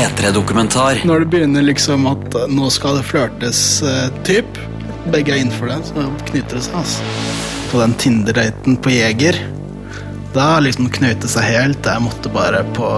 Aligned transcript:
P3-dokumentar. 0.00 1.00
Når 1.04 1.20
det 1.20 1.26
begynner 1.26 1.62
liksom 1.62 2.06
at 2.08 2.34
eh, 2.34 2.48
nå 2.48 2.70
skal 2.72 2.96
det 2.96 3.04
flørtes 3.04 3.58
uh, 3.84 4.08
typ, 4.24 4.56
begge 5.12 5.34
er 5.34 5.42
innenfor 5.42 5.68
det, 5.68 5.76
så 5.90 6.06
knyter 6.30 6.56
det 6.56 6.62
seg. 6.64 6.76
altså. 6.80 7.02
På 7.68 7.80
den 7.82 7.92
Tinder-daten 8.00 8.78
på 8.80 8.94
Jeger, 8.94 9.36
da 10.32 10.46
liksom 10.64 10.88
knøt 10.96 11.20
det 11.20 11.28
seg 11.28 11.44
helt. 11.50 11.84
Jeg 11.84 12.04
måtte 12.06 12.32
bare 12.32 12.62
på, 12.76 12.88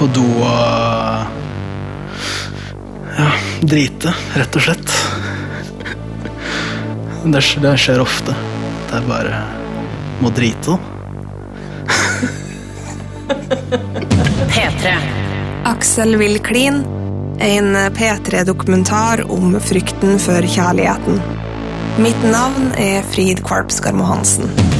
på 0.00 0.08
do 0.16 0.26
og 0.42 1.30
ja, 3.14 3.30
drite, 3.62 4.14
rett 4.34 4.58
og 4.58 4.66
slett. 4.66 4.96
Det, 7.22 7.44
det 7.62 7.76
skjer 7.78 8.02
ofte. 8.02 8.34
Det 8.90 8.98
er 8.98 9.06
bare 9.06 9.44
må 10.24 10.34
drite. 10.34 10.74
P3. 14.50 14.98
Aksel 15.64 16.16
vil 16.16 16.38
klin, 16.44 16.84
En 17.40 17.76
P3-dokumentar 17.76 19.32
om 19.32 19.56
frykten 19.60 20.18
for 20.22 20.44
kjærligheten. 20.46 21.18
Mitt 21.98 22.22
navn 22.22 22.70
er 22.78 23.02
Frid 23.02 23.40
Kvarpskarmo 23.44 24.04
Hansen. 24.04 24.73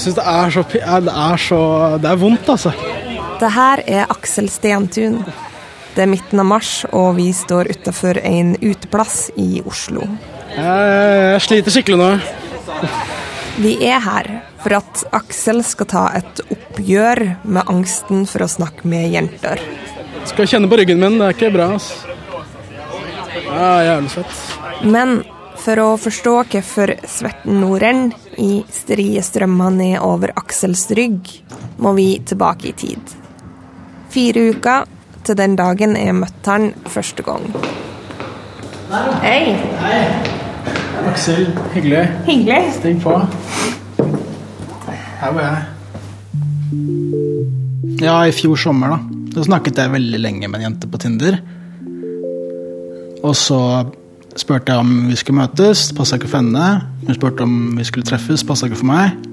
Jeg 0.00 0.14
syns 0.14 0.16
det 0.16 0.30
er 0.32 0.52
så 0.54 0.62
Det 1.04 1.12
er 1.12 1.40
så 1.44 1.56
Det 2.00 2.08
er 2.08 2.16
vondt, 2.16 2.46
altså. 2.48 2.70
Det 3.40 3.48
her 3.52 3.82
er 3.84 4.06
Aksel 4.08 4.46
Stentun. 4.48 5.18
Det 5.92 6.00
er 6.00 6.08
midten 6.08 6.40
av 6.40 6.46
mars, 6.48 6.86
og 6.88 7.18
vi 7.18 7.26
står 7.36 7.68
utafor 7.68 8.16
en 8.24 8.54
uteplass 8.62 9.30
i 9.36 9.60
Oslo. 9.60 10.06
Jeg, 10.54 10.86
jeg 11.34 11.42
sliter 11.44 11.74
skikkelig 11.74 11.98
nå. 12.00 12.08
Vi 13.60 13.74
er 13.90 14.00
her 14.06 14.30
for 14.62 14.78
at 14.78 15.02
Aksel 15.18 15.60
skal 15.68 15.90
ta 15.92 16.04
et 16.16 16.40
oppgjør 16.48 17.20
med 17.44 17.68
angsten 17.68 18.24
for 18.30 18.46
å 18.46 18.48
snakke 18.48 18.88
med 18.88 19.10
jenter. 19.12 19.60
Skal 20.32 20.48
kjenne 20.48 20.70
på 20.70 20.80
ryggen 20.80 21.00
min. 21.04 21.20
Det 21.20 21.28
er 21.28 21.36
ikke 21.36 21.52
bra, 21.58 21.74
altså. 21.76 22.16
Ja, 23.50 23.74
jævlig 23.84 24.14
fett. 24.16 24.40
Men 24.96 25.20
for 25.60 25.80
å 25.82 25.88
forstå 26.00 26.34
hvorfor 26.52 26.94
svetten 27.08 27.60
nå 27.62 27.74
renner 27.82 28.38
i 28.40 28.62
strie 28.72 29.22
strømmer 29.24 29.74
ned 29.74 29.98
over 30.04 30.32
Aksels 30.40 30.86
rygg, 30.96 31.28
må 31.82 31.92
vi 31.98 32.08
tilbake 32.26 32.70
i 32.70 32.76
tid. 32.76 33.14
Fire 34.10 34.48
uker 34.54 34.88
til 35.26 35.36
den 35.38 35.56
dagen 35.60 35.96
jeg 35.98 36.16
møtte 36.16 36.50
han 36.50 36.72
første 36.90 37.22
gang. 37.26 37.44
Hei. 39.22 39.54
Hei. 39.84 40.00
Aksel, 41.10 41.46
hyggelig. 41.74 42.06
Hyggelig. 42.26 42.72
Stig 42.80 42.98
på. 43.04 43.14
Her 45.20 45.36
var 45.36 45.46
jeg. 45.46 45.60
Ja, 48.00 48.16
i 48.24 48.32
fjor 48.34 48.56
sommer, 48.58 48.96
da. 48.96 48.98
Da 49.36 49.44
snakket 49.46 49.78
jeg 49.78 49.92
veldig 49.92 50.20
lenge 50.20 50.48
med 50.48 50.58
en 50.58 50.70
jente 50.70 50.88
på 50.90 50.98
Tinder. 51.00 51.38
Og 53.20 53.34
så 53.36 53.60
spurte 54.40 54.72
jeg 54.72 54.82
om 54.82 54.92
vi 55.10 55.16
skulle 55.18 55.42
møtes, 55.42 55.90
passa 55.96 56.16
ikke 56.18 56.30
for 56.30 56.40
henne. 56.40 56.66
Hun 57.06 57.16
spurte 57.16 57.44
om 57.46 57.56
vi 57.78 57.86
skulle 57.88 58.06
treffes, 58.08 58.44
passa 58.46 58.68
ikke 58.68 58.80
for 58.80 58.90
meg. 58.90 59.26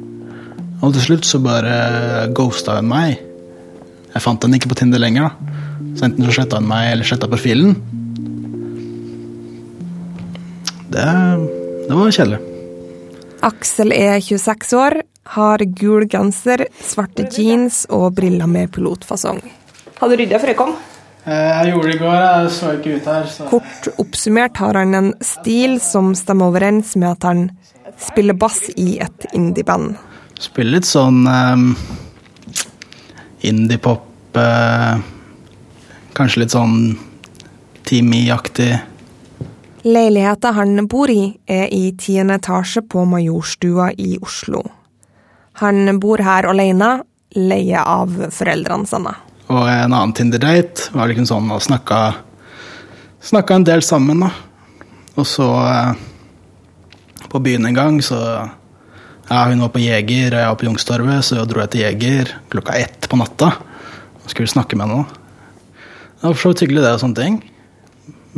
Og 0.84 0.94
til 0.94 1.06
slutt 1.08 1.28
så 1.28 1.40
bare 1.42 2.28
ghosta 2.38 2.78
hun 2.78 2.92
meg. 2.92 3.22
Jeg 4.14 4.24
fant 4.24 4.44
henne 4.44 4.60
ikke 4.60 4.72
på 4.72 4.78
Tinder 4.80 5.02
lenger, 5.02 5.30
da. 5.30 5.54
Så 5.98 6.08
enten 6.08 6.28
så 6.28 6.36
sletta 6.38 6.62
hun 6.62 6.70
meg, 6.70 6.92
eller 6.94 7.08
sletta 7.08 7.30
profilen. 7.32 7.76
Det, 10.94 11.08
det 11.88 11.96
var 11.98 12.14
kjedelig. 12.16 12.42
Aksel 13.48 13.94
er 13.94 14.20
26 14.24 14.76
år, 14.78 15.00
har 15.38 15.64
gul 15.78 16.08
genser, 16.10 16.66
svarte 16.82 17.28
jeans 17.34 17.84
og 17.94 18.14
briller 18.18 18.50
med 18.50 18.72
pilotfasong. 18.74 19.42
Hadde 19.98 20.14
du 20.16 20.24
rydda 20.24 20.40
før 20.42 20.54
jeg 20.54 20.60
kom? 20.60 20.78
Eh, 21.28 21.34
Jeg 21.34 21.74
gjorde 21.74 21.88
det 21.90 21.96
i 21.96 22.00
går, 22.00 22.22
jeg 22.24 22.52
så 22.56 22.74
ikke 22.78 22.96
ut 22.96 23.08
her. 23.12 23.26
Så. 23.28 23.48
Kort 23.52 23.88
oppsummert 24.00 24.60
har 24.64 24.80
han 24.80 24.96
en 24.96 25.10
stil 25.20 25.80
som 25.84 26.14
stemmer 26.16 26.54
overens 26.54 26.96
med 26.96 27.10
at 27.18 27.28
han 27.28 27.50
spiller 28.00 28.38
bass 28.38 28.62
i 28.78 28.98
et 29.04 29.28
indieband. 29.36 29.98
Spiller 30.40 30.78
litt 30.78 30.88
sånn 30.88 31.26
um, 31.28 31.72
indie-pop 33.42 34.38
eh, 34.38 35.00
Kanskje 36.18 36.42
litt 36.44 36.54
sånn 36.54 36.78
Teamy-aktig. 37.88 38.72
Leiligheta 39.88 40.52
han 40.58 40.88
bor 40.90 41.12
i, 41.14 41.36
er 41.46 41.70
i 41.74 41.92
tiende 42.00 42.40
etasje 42.40 42.82
på 42.90 43.04
Majorstua 43.08 43.92
i 43.98 44.18
Oslo. 44.22 44.64
Han 45.62 46.00
bor 46.02 46.22
her 46.26 46.50
alene, 46.50 46.90
leie 47.38 47.84
av 47.84 48.18
foreldrene 48.34 48.90
sine. 48.90 49.14
Og 49.48 49.64
en 49.64 49.94
annen 49.94 50.14
Tinder-date 50.16 50.92
var 50.92 51.08
liksom 51.08 51.28
sånn 51.30 51.52
og 51.56 51.64
snakka 51.64 52.02
Snakka 53.28 53.56
en 53.58 53.66
del 53.66 53.82
sammen, 53.84 54.22
da. 54.22 54.30
Og 55.18 55.26
så 55.28 55.48
eh, 55.68 55.94
På 57.32 57.42
byen 57.44 57.66
en 57.66 57.78
gang, 57.78 58.02
så 58.04 58.20
Ja, 59.28 59.46
hun 59.50 59.60
var 59.60 59.74
på 59.74 59.82
Jeger, 59.84 60.32
og 60.32 60.40
jeg 60.40 60.48
var 60.48 60.60
på 60.60 60.68
Youngstorget, 60.70 61.26
så 61.28 61.44
dro 61.44 61.60
jeg 61.66 61.72
til 61.74 61.82
Jeger 61.84 62.30
klokka 62.48 62.78
ett 62.80 63.10
på 63.12 63.18
natta. 63.20 63.50
Og 64.24 64.30
skulle 64.32 64.48
snakke 64.48 64.78
med 64.80 64.88
henne. 64.88 65.04
Det 66.16 66.24
var 66.24 66.38
for 66.38 66.42
så 66.46 66.52
vidt 66.54 66.64
hyggelig, 66.64 66.84
det 66.86 66.94
og 66.96 67.02
sånne 67.02 67.20
ting. 67.20 67.36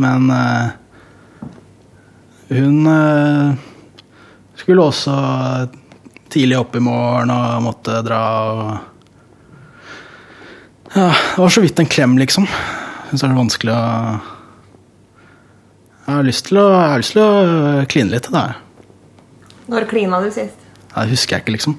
Men 0.01 0.31
eh, 0.33 0.71
hun 2.57 2.89
eh, 2.89 3.53
skulle 4.57 4.87
også 4.89 5.13
tidlig 6.33 6.57
opp 6.57 6.73
i 6.75 6.81
morgen 6.81 7.35
og 7.35 7.63
måtte 7.67 8.01
dra 8.05 8.23
og 8.49 8.65
ja, 10.95 11.09
Det 11.35 11.41
var 11.41 11.49
så 11.49 11.61
vidt 11.61 11.79
en 11.79 11.89
klem, 11.89 12.17
liksom. 12.17 12.47
Syns 13.09 13.21
det 13.21 13.29
er 13.29 13.37
vanskelig 13.37 13.73
å 13.73 13.83
Jeg 16.07 16.15
har 16.15 16.25
lyst 16.25 16.47
til 16.49 16.57
å, 16.57 16.65
jeg 16.73 16.89
har 16.93 17.03
lyst 17.03 17.13
til 17.13 17.21
å 17.21 17.85
kline 17.89 18.15
litt. 18.15 18.31
Det, 18.33 18.45
Når 19.69 19.85
klina 19.91 20.21
du 20.23 20.31
sist? 20.33 20.57
det 20.95 21.09
husker 21.11 21.37
jeg 21.37 21.45
ikke, 21.45 21.55
liksom. 21.57 21.77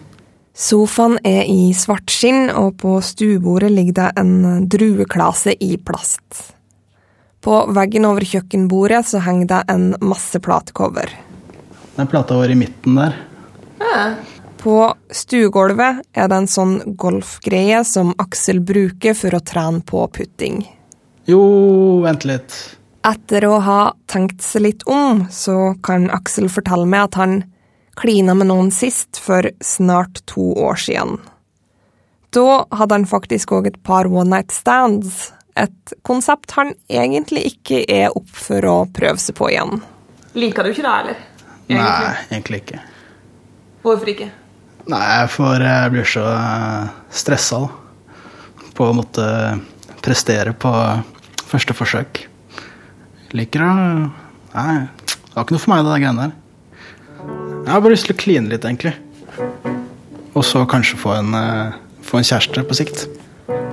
Sofaen 0.54 1.16
er 1.25 1.48
i 1.48 1.72
svartskinn, 1.75 2.50
og 2.54 2.76
på 2.82 2.98
stuebordet 3.03 3.71
ligger 3.72 3.97
det 3.97 4.09
en 4.21 4.69
drueklase 4.69 5.54
i 5.59 5.77
plast. 5.78 6.54
På 7.41 7.62
veggen 7.72 8.04
over 8.04 8.27
kjøkkenbordet 8.28 9.00
så 9.09 9.22
henger 9.25 9.48
det 9.48 9.60
en 9.72 9.87
masse 10.04 10.37
platecover. 10.44 11.09
Den 11.97 12.10
plata 12.10 12.37
vår 12.37 12.53
i 12.53 12.59
midten 12.60 12.98
der. 13.00 13.16
På 14.60 14.94
stuegulvet 15.10 16.03
er 16.12 16.28
det 16.28 16.37
en 16.37 16.50
sånn 16.50 16.75
golfgreie 17.00 17.81
som 17.88 18.12
Aksel 18.21 18.60
bruker 18.60 19.16
for 19.16 19.32
å 19.32 19.41
trene 19.41 19.81
på 19.87 20.03
putting. 20.12 20.60
Jo, 21.25 21.41
vent 22.04 22.26
litt. 22.28 22.56
Etter 23.09 23.47
å 23.48 23.54
ha 23.65 23.81
tenkt 24.12 24.44
seg 24.44 24.66
litt 24.66 24.84
om, 24.84 25.25
så 25.32 25.72
kan 25.81 26.10
Aksel 26.12 26.50
fortelle 26.53 26.84
meg 26.84 27.09
at 27.09 27.16
han 27.22 27.38
klina 28.00 28.34
med 28.37 28.50
noen 28.50 28.69
sist 28.75 29.16
for 29.21 29.48
snart 29.65 30.21
to 30.28 30.53
år 30.60 30.77
siden. 30.81 31.16
Da 32.37 32.65
hadde 32.77 32.98
han 32.98 33.09
faktisk 33.09 33.56
òg 33.56 33.71
et 33.71 33.81
par 33.82 34.10
one 34.12 34.28
night 34.28 34.53
stands, 34.53 35.31
et 35.56 35.94
konsept 36.06 36.53
han 36.59 36.75
egentlig 36.92 37.47
ikke 37.54 37.81
er 37.88 38.12
opp 38.12 38.28
for 38.28 38.69
å 38.69 38.77
prøve 38.92 39.19
seg 39.25 39.38
på 39.41 39.48
igjen. 39.50 39.81
Liker 40.37 40.69
du 40.69 40.75
ikke 40.75 40.84
det, 40.84 40.94
eller? 41.00 41.25
Nei, 41.72 42.12
egentlig 42.28 42.62
ikke. 42.62 42.84
Hvorfor 43.82 44.12
ikke? 44.12 44.28
Nei, 44.88 45.27
for 45.28 45.60
jeg 45.60 45.92
blir 45.92 46.09
så 46.09 46.24
stressa 47.12 47.60
da. 47.66 47.68
på 48.74 48.88
å 48.88 48.97
måtte 48.97 49.27
prestere 50.00 50.54
på 50.56 50.72
første 51.50 51.77
forsøk. 51.77 52.22
Liker 53.36 53.65
det. 53.65 53.72
Nei, 54.54 54.77
det 55.04 55.34
var 55.34 55.44
ikke 55.44 55.56
noe 55.56 55.62
for 55.62 55.74
meg, 55.74 55.84
det 55.84 55.92
der 55.92 56.04
greiene 56.04 56.28
der. 56.28 56.36
Jeg 57.60 57.74
har 57.74 57.82
bare 57.84 57.92
lyst 57.92 58.09
til 58.09 58.16
å 58.16 58.21
kline 58.22 58.50
litt, 58.50 58.65
egentlig. 58.65 58.94
Og 60.34 60.47
så 60.47 60.65
kanskje 60.66 60.98
få 60.98 61.12
en, 61.18 61.34
eh, 61.34 61.77
få 62.03 62.18
en 62.18 62.24
kjæreste 62.24 62.65
på 62.66 62.78
sikt. 62.78 63.04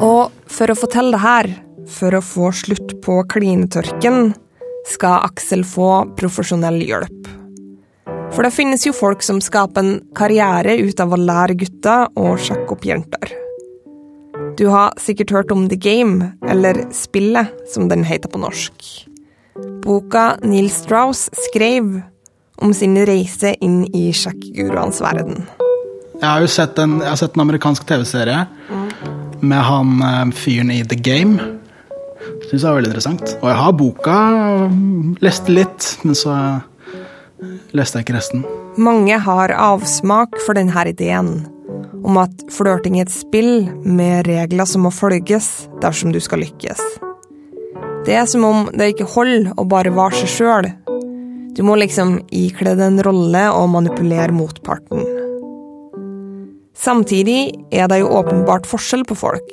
Og 0.04 0.32
for 0.48 0.68
å 0.68 0.78
fortelle 0.78 1.12
det 1.12 1.22
her, 1.24 1.48
for 1.88 2.12
å 2.12 2.22
få 2.22 2.52
slutt 2.54 3.02
på 3.02 3.24
klinetørken, 3.32 4.36
skal 4.86 5.24
Aksel 5.28 5.64
få 5.64 6.16
profesjonell 6.20 6.82
hjelp. 6.86 7.28
For 8.36 8.44
det 8.44 8.54
finnes 8.54 8.84
jo 8.86 8.94
folk 8.96 9.24
som 9.26 9.40
skaper 9.44 9.84
en 9.84 10.00
karriere 10.18 10.78
ut 10.82 11.00
av 11.00 11.14
å 11.16 11.20
lære 11.20 11.58
gutter 11.58 12.08
å 12.20 12.34
sjekke 12.42 12.76
opp 12.76 12.86
jenter. 12.88 13.34
Du 14.58 14.68
har 14.74 14.96
sikkert 15.02 15.32
hørt 15.34 15.52
om 15.54 15.68
The 15.70 15.78
Game, 15.78 16.32
eller 16.50 16.80
Spillet, 16.94 17.54
som 17.74 17.90
den 17.92 18.04
heter 18.08 18.30
på 18.30 18.42
norsk. 18.42 18.88
Boka 19.84 20.36
Neil 20.44 20.70
Strauss 20.74 21.28
skrev 21.50 22.00
om 22.62 22.74
sin 22.74 22.98
reise 23.06 23.54
inn 23.62 23.84
i 23.96 24.10
sjekkguruenes 24.14 25.02
verden. 25.06 25.46
Jeg 26.18 26.26
har 26.26 26.42
jo 26.42 26.50
sett 26.50 26.80
en, 26.82 27.00
sett 27.18 27.38
en 27.38 27.46
amerikansk 27.46 27.86
TV-serie 27.86 28.48
med 29.46 29.62
han 29.62 30.02
eh, 30.02 30.24
fyren 30.34 30.74
i 30.74 30.82
The 30.82 30.98
Game. 30.98 31.38
Syns 32.48 32.64
jeg 32.64 32.66
var 32.66 32.80
veldig 32.80 32.92
interessant. 32.92 33.36
Og 33.42 33.52
jeg 33.52 33.60
har 33.62 33.78
boka, 33.78 34.18
leste 35.22 35.54
litt, 35.54 35.92
men 36.02 36.18
så 36.18 36.34
leste 37.78 38.00
jeg 38.00 38.08
ikke 38.08 38.18
resten. 38.18 38.48
Mange 38.78 39.18
har 39.22 39.54
avsmak 39.54 40.38
for 40.46 40.58
denne 40.58 40.84
ideen 40.90 41.48
om 42.08 42.20
at 42.22 42.46
flørting 42.54 42.98
er 43.00 43.08
et 43.08 43.14
spill 43.14 43.68
med 43.84 44.28
regler 44.30 44.68
som 44.70 44.86
må 44.86 44.92
følges 44.94 45.68
dersom 45.84 46.14
du 46.16 46.20
skal 46.24 46.44
lykkes. 46.46 46.82
Det 48.08 48.16
er 48.16 48.28
som 48.30 48.46
om 48.48 48.68
det 48.72 48.94
ikke 48.94 49.10
holder 49.12 49.50
å 49.60 49.66
bare 49.68 49.92
være 49.92 50.22
seg 50.22 50.32
sjøl. 50.32 50.70
Du 51.58 51.64
må 51.66 51.76
liksom 51.80 52.20
ikle 52.32 52.76
deg 52.78 52.86
en 52.86 53.02
rolle 53.04 53.48
og 53.52 53.72
manipulere 53.74 54.32
motparten. 54.32 55.02
Samtidig 56.78 57.58
er 57.74 57.90
det 57.90 58.04
jo 58.04 58.14
åpenbart 58.20 58.70
forskjell 58.70 59.04
på 59.10 59.18
folk. 59.18 59.50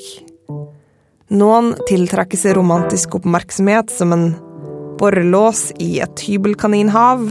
Noen 1.35 1.73
tiltrekker 1.88 2.38
seg 2.38 2.59
romantisk 2.59 3.17
oppmerksomhet 3.19 3.91
som 3.91 4.12
en 4.15 4.26
borrelås 5.00 5.71
i 5.82 5.97
et 6.05 6.23
hybelkaninhav, 6.29 7.25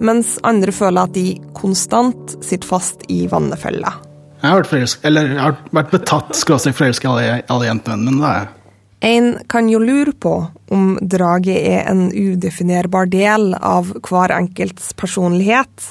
mens 0.00 0.36
andre 0.46 0.72
føler 0.74 1.06
at 1.06 1.14
de 1.14 1.38
konstant 1.56 2.36
sitter 2.44 2.68
fast 2.68 3.06
i 3.12 3.24
vannefella. 3.30 3.92
Jeg 4.40 4.50
har 4.50 4.60
vært, 4.60 4.72
forelsk, 4.72 5.06
eller, 5.08 5.30
jeg 5.32 5.40
har 5.40 5.56
vært 5.72 5.94
betatt 5.94 6.36
skråstrek 6.36 6.76
forelska 6.76 7.08
i 7.08 7.12
alle, 7.12 7.40
alle 7.54 7.70
jentene 7.70 7.96
mine. 8.02 8.20
da. 8.20 8.64
En 9.04 9.34
kan 9.52 9.68
jo 9.68 9.78
lure 9.80 10.14
på 10.16 10.32
om 10.72 10.94
draget 11.00 11.60
er 11.60 11.88
en 11.90 12.06
udefinerbar 12.08 13.10
del 13.12 13.52
av 13.56 13.90
hver 14.04 14.32
enkelts 14.32 14.94
personlighet, 14.96 15.88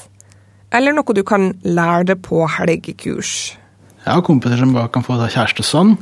eller 0.73 0.95
noe 0.97 1.13
du 1.13 1.21
kan 1.25 1.51
lære 1.61 2.13
det 2.13 2.19
på 2.25 2.41
helgekurs. 2.49 3.53
Jeg 4.03 4.17
har 4.17 4.25
kompiser 4.25 4.59
som 4.59 4.73
bare 4.75 4.89
kan 4.91 5.05
få 5.05 5.19
seg 5.21 5.35
kjæreste 5.35 5.65
sånn. 5.67 5.93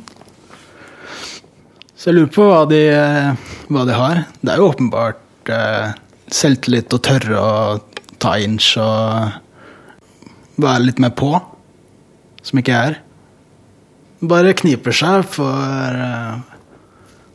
Så 1.99 2.09
jeg 2.09 2.17
lurer 2.17 2.31
på 2.33 2.47
hva 2.47 2.61
de, 2.65 2.81
hva 3.69 3.83
de 3.85 3.97
har. 3.97 4.23
Det 4.41 4.53
er 4.53 4.61
jo 4.61 4.71
åpenbart 4.71 5.51
eh, 5.53 5.91
selvtillit 6.33 6.95
og 6.95 7.03
tørre 7.05 7.37
å 7.37 7.51
ta 8.21 8.35
inch 8.41 8.75
og 8.81 10.61
være 10.61 10.85
litt 10.85 10.99
mer 11.01 11.13
på, 11.17 11.31
som 12.45 12.61
ikke 12.61 12.77
er. 12.77 12.99
Bare 14.21 14.53
kniper 14.57 14.93
seg 14.93 15.25
for 15.33 16.01
eh, 16.05 16.39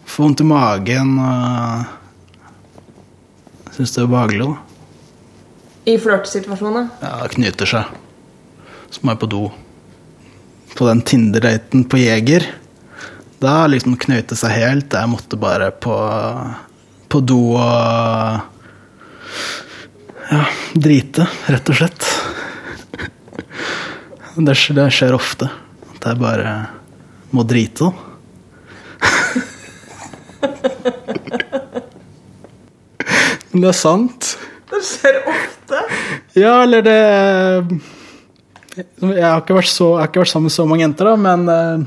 Får 0.06 0.22
vondt 0.22 0.40
i 0.44 0.46
magen 0.46 1.16
og 1.18 1.82
syns 3.74 3.90
det 3.96 4.04
er 4.04 4.12
behagelig. 4.12 4.44
da. 4.46 4.56
I 5.90 5.96
flørtesituasjoner? 6.02 6.86
Ja, 7.02 7.16
det 7.24 7.34
knyter 7.34 7.66
seg. 7.70 7.90
Så 8.94 9.02
må 9.02 9.12
jeg 9.12 9.20
på 9.24 9.28
do. 9.30 9.42
På 10.78 10.86
den 10.86 11.02
Tinder-daten 11.02 11.84
på 11.90 11.98
Jeger. 11.98 12.46
Da 13.42 13.66
liksom 13.66 13.98
knøyte 13.98 14.30
det 14.36 14.38
seg 14.40 14.54
helt. 14.54 14.94
Jeg 14.94 15.10
måtte 15.10 15.38
bare 15.42 15.72
på, 15.74 15.96
på 17.10 17.22
do 17.26 17.40
og 17.58 18.40
Ja, 20.30 20.46
drite, 20.74 21.26
rett 21.46 21.68
og 21.70 21.76
slett. 21.78 22.06
Det, 24.36 24.54
det 24.76 24.90
skjer 24.92 25.14
ofte. 25.16 25.48
At 25.94 26.04
jeg 26.10 26.18
bare 26.20 26.54
må 27.30 27.42
drite. 27.46 27.84
da. 27.84 27.92
Men 33.52 33.62
det 33.62 33.70
er 33.70 33.78
sant. 33.78 34.38
Det 34.68 34.82
skjer 34.84 35.16
ofte. 35.30 35.78
Ja, 36.36 36.62
eller 36.62 36.82
det 36.84 37.00
Jeg 38.76 39.24
har 39.24 39.40
ikke 39.40 39.56
vært, 39.56 39.70
så, 39.72 39.96
har 39.96 40.10
ikke 40.10 40.20
vært 40.20 40.32
sammen 40.34 40.50
med 40.50 40.56
så 40.56 40.66
mange 40.68 40.84
jenter, 40.84 41.08
da, 41.08 41.14
men 41.16 41.48
eh, 41.48 41.78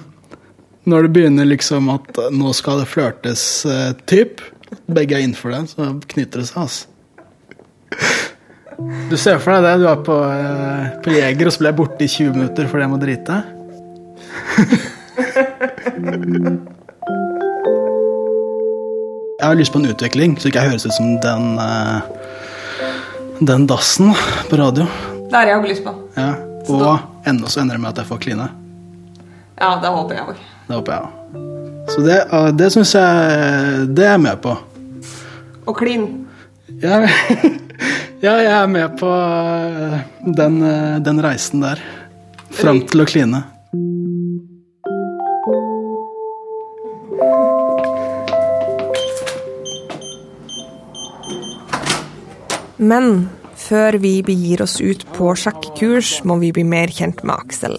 når 0.89 1.05
det 1.05 1.11
begynner 1.13 1.45
liksom 1.45 1.91
at 1.93 2.17
nå 2.33 2.49
skal 2.57 2.81
det 2.81 2.87
flørtes, 2.89 3.43
eh, 3.69 3.91
typ, 4.09 4.41
begge 4.89 5.19
er 5.19 5.21
innenfor 5.27 5.53
det, 5.53 5.61
så 5.75 5.91
knytter 6.15 6.41
det 6.41 6.47
seg, 6.49 6.65
altså. 6.65 6.89
Du 9.09 9.17
ser 9.19 9.39
for 9.43 9.51
deg 9.57 9.65
det, 9.65 9.73
du 9.81 9.87
er 9.89 10.03
på, 10.05 10.15
eh, 10.23 10.83
på 11.03 11.11
Jeger, 11.11 11.49
og 11.49 11.53
så 11.53 11.63
blir 11.63 11.71
jeg 11.71 11.77
borte 11.79 12.05
i 12.05 12.07
20 12.07 12.35
minutter 12.37 12.69
fordi 12.69 12.85
jeg 12.85 12.91
må 12.91 12.99
drite. 13.01 13.39
Jeg 19.39 19.47
har 19.47 19.55
lyst 19.59 19.73
på 19.73 19.79
en 19.81 19.89
utvikling, 19.91 20.37
så 20.39 20.49
ikke 20.49 20.63
jeg 20.63 20.71
høres 20.73 20.87
ut 20.87 20.95
som 20.95 21.11
den, 21.23 21.45
eh, 21.59 21.99
den 23.51 23.67
dassen 23.67 24.13
på 24.49 24.59
radio. 24.59 24.87
Det 25.29 25.35
har 25.35 25.47
jeg 25.47 25.59
har 25.59 25.67
lyst 25.67 25.83
på. 25.83 25.93
Ja. 26.17 26.33
Og 26.69 26.99
enda 27.27 27.47
så 27.47 27.61
ender 27.61 27.75
det 27.75 27.81
med 27.81 27.89
at 27.89 27.97
jeg 28.03 28.09
får 28.09 28.19
kline. 28.23 28.49
Ja, 29.59 29.75
det 29.81 29.89
håper 29.91 30.15
jeg 30.15 30.23
òg. 30.23 30.35
Det 30.67 30.75
håper 30.75 30.91
jeg 30.93 31.01
òg. 31.01 31.09
Så 31.89 32.01
det, 32.05 32.19
eh, 32.31 32.51
det 32.51 32.71
syns 32.71 32.93
jeg 32.93 33.95
Det 33.95 34.05
er 34.05 34.11
jeg 34.11 34.21
med 34.21 34.37
på. 34.41 34.57
Og 35.67 35.75
klin. 35.75 36.27
Ja, 36.81 37.07
ja, 38.23 38.33
jeg 38.43 38.51
er 38.51 38.67
med 38.67 38.97
på 38.99 39.09
eh, 39.09 39.99
den, 40.39 40.59
eh, 40.65 40.97
den 41.03 41.21
reisen 41.23 41.63
der. 41.63 41.81
Fram 42.55 42.81
til 42.89 43.03
å 43.03 43.07
kline. 43.07 43.43
Men 52.79 53.29
før 53.59 53.99
vi 53.99 54.13
begir 54.23 54.63
oss 54.63 54.79
ut 54.79 55.03
på 55.15 55.33
sjekkekurs, 55.35 56.21
må 56.23 56.39
vi 56.41 56.53
bli 56.55 56.63
mer 56.63 56.91
kjent 56.95 57.25
med 57.27 57.35
Aksel. 57.35 57.75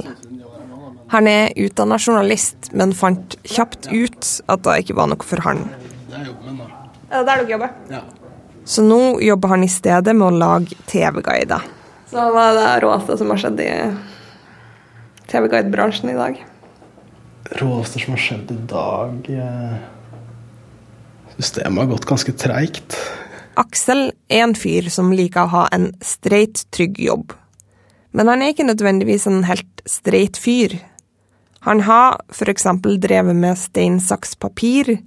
Han 1.11 1.27
er 1.27 1.57
utdanna 1.59 1.99
journalist, 1.99 2.71
men 2.77 2.93
fant 2.95 3.35
kjapt 3.43 3.89
ut 3.91 4.29
at 4.47 4.63
det 4.67 4.77
ikke 4.85 4.99
var 5.01 5.11
noe 5.11 5.27
for 5.27 5.43
han. 5.43 5.65
Det 6.07 6.21
er 6.21 6.29
jobben 6.29 6.53
min, 6.53 6.61
da. 6.61 6.91
Er 7.11 7.17
det 7.17 7.27
der 7.27 7.41
dere 7.41 7.55
jobber? 7.57 7.73
Ja. 7.91 8.03
Så 8.71 8.83
nå 8.87 9.19
jobber 9.21 9.49
han 9.49 9.65
i 9.67 9.69
stedet 9.69 10.13
med 10.15 10.29
å 10.29 10.37
lage 10.39 10.77
TV-guider. 10.87 11.65
Så 12.07 12.23
hva 12.31 12.45
er 12.53 12.55
det 12.55 12.69
råeste 12.85 13.17
som 13.19 13.33
har 13.35 13.41
skjedd 13.43 13.63
i 13.65 13.71
TV-guidebransjen 15.33 16.13
i 16.13 16.15
dag? 16.15 16.39
Råeste 17.59 17.99
som 18.05 18.15
har 18.15 18.23
skjedd 18.23 18.55
i 18.55 18.61
dag 18.71 19.33
eh, 19.35 19.75
Systemet 21.35 21.83
har 21.83 21.91
gått 21.97 22.07
ganske 22.13 22.37
treigt. 22.39 22.95
Aksel 23.59 24.13
er 24.31 24.45
en 24.45 24.55
fyr 24.55 24.87
som 24.93 25.11
liker 25.11 25.49
å 25.49 25.55
ha 25.57 25.67
en 25.75 25.91
streit, 26.07 26.63
trygg 26.71 27.03
jobb. 27.03 27.35
Men 28.15 28.31
han 28.31 28.43
er 28.43 28.55
ikke 28.55 28.71
nødvendigvis 28.71 29.27
en 29.27 29.43
helt 29.51 29.83
streit 29.83 30.39
fyr. 30.39 30.79
Han 31.67 31.83
har 31.91 32.21
f.eks. 32.31 32.71
drevet 33.03 33.35
med 33.35 33.59
stein, 33.59 33.99
saks, 33.99 34.39
papir 34.39 35.01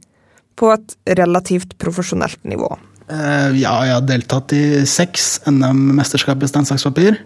på 0.60 0.76
et 0.76 0.98
relativt 1.16 1.78
profesjonelt 1.80 2.44
nivå. 2.44 2.76
Eh, 3.12 3.50
ja, 3.60 3.74
jeg 3.84 3.96
har 3.98 4.06
deltatt 4.08 4.54
i 4.56 4.64
seks 4.88 5.42
NM-mesterskap 5.50 6.44
i 6.44 6.48
stein, 6.48 6.68
saks, 6.68 6.86
papir. 6.88 7.20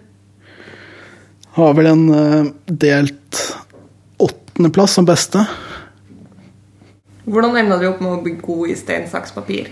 Har 1.54 1.76
vel 1.78 1.90
en 1.92 2.04
eh, 2.14 2.50
delt 2.66 3.42
åttendeplass 4.18 4.98
som 4.98 5.06
beste. 5.06 5.44
Hvordan 7.28 7.60
enda 7.60 7.78
du 7.78 7.86
opp 7.90 8.02
med 8.02 8.16
å 8.16 8.22
bli 8.24 8.34
god 8.42 8.72
i 8.72 8.76
stein, 8.78 9.06
saks, 9.10 9.34
papir? 9.36 9.70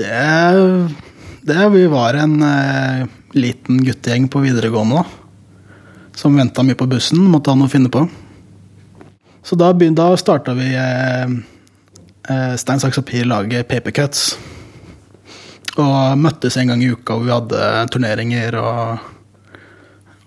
Det, 0.00 0.18
det 1.46 1.70
Vi 1.76 1.86
var 1.92 2.18
en 2.18 2.36
eh, 2.42 3.06
liten 3.36 3.84
guttegjeng 3.86 4.26
på 4.32 4.42
videregående 4.42 5.04
som 6.16 6.34
venta 6.36 6.64
mye 6.66 6.78
på 6.78 6.88
bussen. 6.90 7.22
Måtte 7.30 7.52
ha 7.52 7.58
noe 7.58 7.70
å 7.70 7.72
finne 7.72 7.92
på. 7.92 8.02
Så 9.46 9.56
da, 9.56 9.70
da 9.72 10.10
starta 10.20 10.52
vi 10.58 10.72
eh, 10.74 11.38
eh, 12.28 12.56
Stein, 12.60 12.80
saks, 12.82 12.98
papir 13.00 13.28
laget 13.28 13.68
papercuts. 13.70 14.34
Og 15.80 16.18
møttes 16.18 16.58
en 16.58 16.72
gang 16.72 16.82
i 16.82 16.90
uka 16.90 17.14
hvor 17.14 17.24
vi 17.24 17.32
hadde 17.32 17.66
turneringer 17.94 18.56
og, 18.58 19.06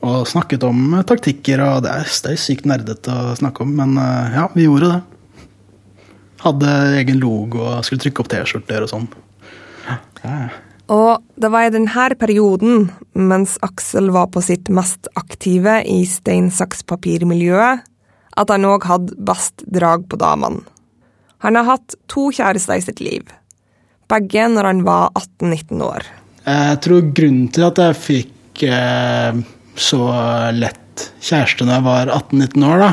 og 0.08 0.28
snakket 0.30 0.64
om 0.66 0.98
taktikker. 1.06 1.62
og 1.68 1.84
Det 1.86 1.94
er, 1.94 2.12
det 2.26 2.34
er 2.34 2.42
sykt 2.42 2.70
nerdete 2.70 3.14
å 3.14 3.38
snakke 3.40 3.66
om, 3.66 3.76
men 3.80 3.98
eh, 4.02 4.40
ja, 4.40 4.48
vi 4.56 4.68
gjorde 4.68 4.94
det. 4.94 5.02
Hadde 6.44 6.76
egen 7.00 7.22
logo 7.22 7.64
og 7.70 7.86
skulle 7.88 8.04
trykke 8.04 8.24
opp 8.24 8.32
T-skjorter 8.34 8.86
og 8.86 8.92
sånn. 8.92 9.10
Ja. 9.88 10.00
Og 10.92 11.24
det 11.40 11.50
var 11.52 11.68
i 11.68 11.72
denne 11.72 12.10
perioden, 12.20 12.90
mens 13.16 13.56
Aksel 13.64 14.12
var 14.12 14.28
på 14.34 14.44
sitt 14.44 14.70
mest 14.70 15.08
aktive 15.20 15.80
i 15.88 16.04
stein, 16.08 16.52
saks, 16.52 16.84
papir-miljøet, 16.84 17.84
at 18.34 18.52
han 18.52 18.68
òg 18.68 18.88
hadde 18.90 19.16
best 19.24 19.64
drag 19.72 20.08
på 20.10 20.20
damene. 20.20 20.66
Han 21.44 21.60
har 21.60 21.68
hatt 21.68 21.96
to 22.08 22.30
kjærester 22.32 22.80
i 22.80 22.84
sitt 22.86 23.02
liv, 23.04 23.32
begge 24.12 24.46
når 24.48 24.70
han 24.70 24.84
var 24.88 25.10
18-19 25.20 25.82
år. 25.84 26.06
Jeg 26.44 26.78
tror 26.86 27.10
grunnen 27.16 27.50
til 27.56 27.66
at 27.68 27.82
jeg 27.84 28.00
fikk 28.00 28.64
eh, 28.68 29.42
så 29.76 30.00
lett 30.56 31.10
kjæreste 31.24 31.68
når 31.68 31.76
jeg 31.76 31.86
var 31.90 32.14
18-19 32.16 32.68
år, 32.70 32.84
da, 32.86 32.92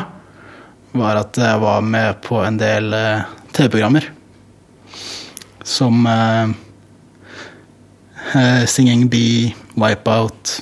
var 0.98 1.20
at 1.22 1.38
jeg 1.38 1.62
var 1.62 1.86
med 1.86 2.18
på 2.26 2.40
en 2.42 2.58
del 2.58 2.90
eh, 2.96 3.30
TV-programmer. 3.54 4.10
Som 5.62 6.02
eh, 6.10 6.50
eh, 8.34 8.66
Singing 8.66 9.06
Bee, 9.12 9.54
Wipeout, 9.78 10.58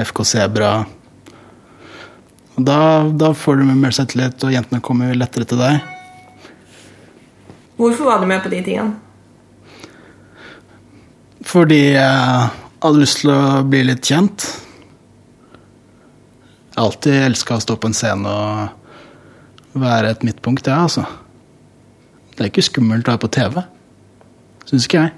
FK 0.00 0.24
Sebra, 0.24 0.74
da, 2.60 2.80
da 3.12 3.34
får 3.36 3.60
du 3.60 3.68
mer 3.68 3.92
selvtillit, 3.92 4.40
og 4.44 4.52
jentene 4.56 4.84
kommer 4.84 5.12
lettere 5.16 5.48
til 5.48 5.60
deg. 5.60 5.99
Hvorfor 7.80 8.04
var 8.04 8.20
du 8.20 8.26
med 8.28 8.42
på 8.44 8.50
de 8.52 8.58
tingene? 8.60 8.92
Fordi 11.48 11.78
jeg 11.94 12.50
hadde 12.82 13.00
lyst 13.00 13.22
til 13.22 13.32
å 13.32 13.62
bli 13.64 13.80
litt 13.88 14.04
kjent. 14.04 14.44
Jeg 16.70 16.76
har 16.76 16.84
alltid 16.90 17.16
elska 17.24 17.56
å 17.56 17.62
stå 17.64 17.76
på 17.80 17.88
en 17.88 17.96
scene 17.96 18.28
og 18.28 19.80
være 19.80 20.12
et 20.12 20.26
midtpunkt, 20.28 20.68
jeg, 20.68 20.76
ja, 20.76 20.84
altså. 20.84 21.06
Det 22.34 22.44
er 22.44 22.50
ikke 22.52 22.66
skummelt 22.68 23.08
å 23.08 23.14
være 23.14 23.22
på 23.24 23.32
TV. 23.38 23.62
Syns 24.68 24.86
ikke 24.86 25.06
jeg. 25.06 25.14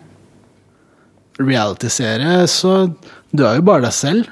Reality-serie, 1.42 2.44
så 2.50 2.76
du 3.32 3.42
er 3.46 3.58
jo 3.58 3.66
bare 3.66 3.88
deg 3.88 3.96
selv. 3.96 4.30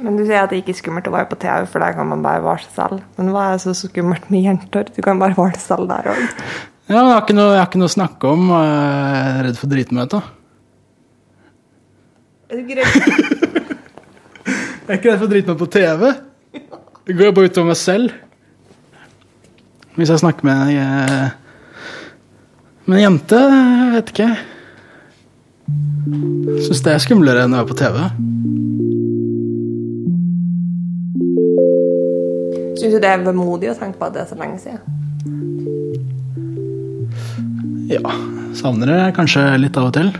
Men 0.00 0.16
du 0.16 0.24
sier 0.24 0.42
at 0.42 0.52
det 0.52 0.62
ikke 0.62 0.72
er 0.74 0.80
skummelt 0.80 1.08
å 1.08 1.14
være 1.14 1.28
på 1.32 1.40
TV, 1.40 1.64
for 1.68 1.84
der 1.84 1.96
kan 1.96 2.08
man 2.08 2.24
bare 2.24 2.44
være 2.44 2.64
seg 2.66 2.76
selv. 2.76 3.06
Men 3.16 3.32
hva 3.32 3.50
er 3.54 3.62
så 3.64 3.74
skummelt 3.76 4.28
med 4.32 4.44
jenter? 4.48 4.88
Du 4.92 5.00
kan 5.04 5.20
bare 5.20 5.36
være 5.36 5.56
deg 5.56 5.64
selv 5.64 5.88
der 5.88 6.12
òg. 6.12 6.44
Ja, 6.90 7.04
jeg 7.04 7.12
har 7.12 7.20
ikke 7.22 7.34
noe, 7.38 7.52
jeg 7.54 7.60
har 7.60 7.68
ikke 7.68 7.78
noe 7.78 7.86
å 7.86 7.92
snakke 7.92 8.30
om. 8.34 8.48
Jeg 8.50 9.18
er 9.30 9.44
redd 9.46 9.58
for 9.60 9.70
dritmøte. 9.70 10.18
Er 12.50 12.58
du 12.58 12.64
ikke 12.64 12.80
redd? 12.80 12.96
Jeg 14.90 14.96
er 14.96 14.98
ikke 14.98 15.12
redd 15.12 15.20
for 15.20 15.28
å 15.28 15.30
drite 15.30 15.52
meg 15.52 15.60
på 15.60 15.68
TV. 15.70 16.00
Det 17.06 17.14
går 17.14 17.28
jo 17.28 17.34
bare 17.36 17.50
utover 17.52 17.68
meg 17.68 17.76
selv. 17.78 18.14
Hvis 19.94 20.10
jeg 20.10 20.22
snakker 20.24 20.48
med, 20.48 20.72
jeg, 20.74 21.28
med 22.88 22.96
en 22.96 23.04
jente, 23.04 23.38
jeg 23.38 23.92
vet 23.94 24.10
ikke. 24.10 24.28
Syns 26.66 26.82
det 26.88 26.96
er 26.96 27.04
skumlere 27.04 27.44
enn 27.46 27.54
å 27.54 27.60
være 27.60 27.70
på 27.70 27.78
TV. 27.78 28.00
Syns 32.80 32.96
du 32.96 32.98
det 32.98 33.14
er 33.14 33.22
vemodig 33.30 33.70
å 33.70 33.78
tenke 33.78 34.00
på 34.00 34.10
at 34.10 34.18
det 34.18 34.24
er 34.24 34.32
så 34.32 34.40
lenge 34.42 34.58
siden? 34.64 35.78
Ja, 37.90 38.12
savner 38.54 38.86
det 38.86 38.98
kanskje 39.16 39.42
litt 39.58 39.78
av 39.80 39.88
og 39.90 39.96
til. 39.96 40.12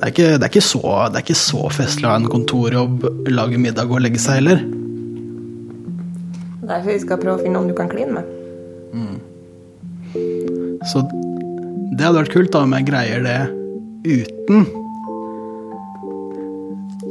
Det 0.00 0.08
er 0.08 0.10
ikke, 0.10 0.28
det 0.40 0.46
er 0.46 0.50
ikke, 0.50 0.64
så, 0.64 0.82
det 1.12 1.20
er 1.20 1.24
ikke 1.26 1.38
så 1.38 1.68
festlig 1.70 2.08
å 2.08 2.14
ha 2.14 2.18
en 2.18 2.30
kontorjobb, 2.32 3.04
lage 3.30 3.60
middag 3.60 3.92
og 3.92 4.02
legge 4.02 4.18
seg 4.22 4.40
heller. 4.40 4.64
Derfor 6.64 6.90
vi 6.90 7.00
skal 7.02 7.20
prøve 7.20 7.36
å 7.36 7.42
finne 7.44 7.58
noen 7.58 7.70
du 7.70 7.76
kan 7.78 7.90
kline 7.92 8.16
med. 8.16 8.36
Så 10.90 11.02
det 11.94 12.02
hadde 12.02 12.22
vært 12.22 12.32
kult 12.32 12.52
da 12.54 12.64
om 12.64 12.72
jeg 12.74 12.88
greier 12.88 13.22
det 13.24 13.38
uten 14.06 14.64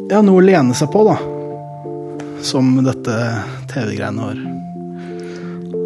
Ja, 0.10 0.24
noe 0.26 0.42
å 0.42 0.44
lene 0.44 0.74
seg 0.74 0.90
på, 0.90 1.04
da. 1.06 1.20
Som 2.42 2.80
dette 2.82 3.16
TV-greiene 3.70 4.26
var. 4.26 4.40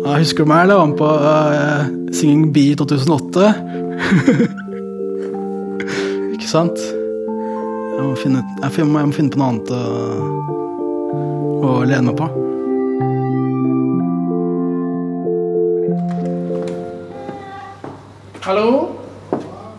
Ja, 0.04 0.18
husker 0.20 0.44
du 0.44 0.50
meg? 0.52 0.66
eller? 0.66 0.76
Jeg 0.76 0.80
var 0.80 0.88
med 0.92 0.98
på 1.00 1.08
uh, 1.08 2.12
Singing 2.12 2.52
Bee 2.52 2.74
i 2.74 2.76
2008. 2.76 3.54
Ikke 6.36 6.50
sant? 6.50 6.82
Jeg 7.94 8.04
må, 8.04 8.16
finne, 8.20 8.42
jeg 8.60 8.88
må, 8.90 9.00
jeg 9.00 9.08
må 9.08 9.16
finne 9.16 9.32
på 9.32 9.40
noe 9.40 9.48
annet 9.54 9.72
å, 9.72 9.80
å 11.64 11.72
lene 11.88 12.10
meg 12.10 12.20
på. 12.20 12.28
Hallo? 18.44 18.68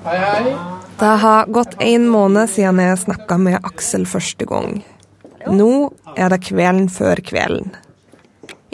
Hei, 0.08 0.16
hei. 0.24 0.56
Det 1.04 1.14
har 1.20 1.52
gått 1.52 1.76
en 1.84 2.08
måned 2.08 2.48
siden 2.48 2.80
jeg 2.80 3.02
snakka 3.04 3.36
med 3.44 3.60
Aksel 3.60 4.08
første 4.08 4.48
gang. 4.48 4.80
Nå 5.52 5.72
er 6.16 6.32
det 6.32 6.46
kvelden 6.48 6.88
før 6.88 7.20
kvelden. 7.20 7.74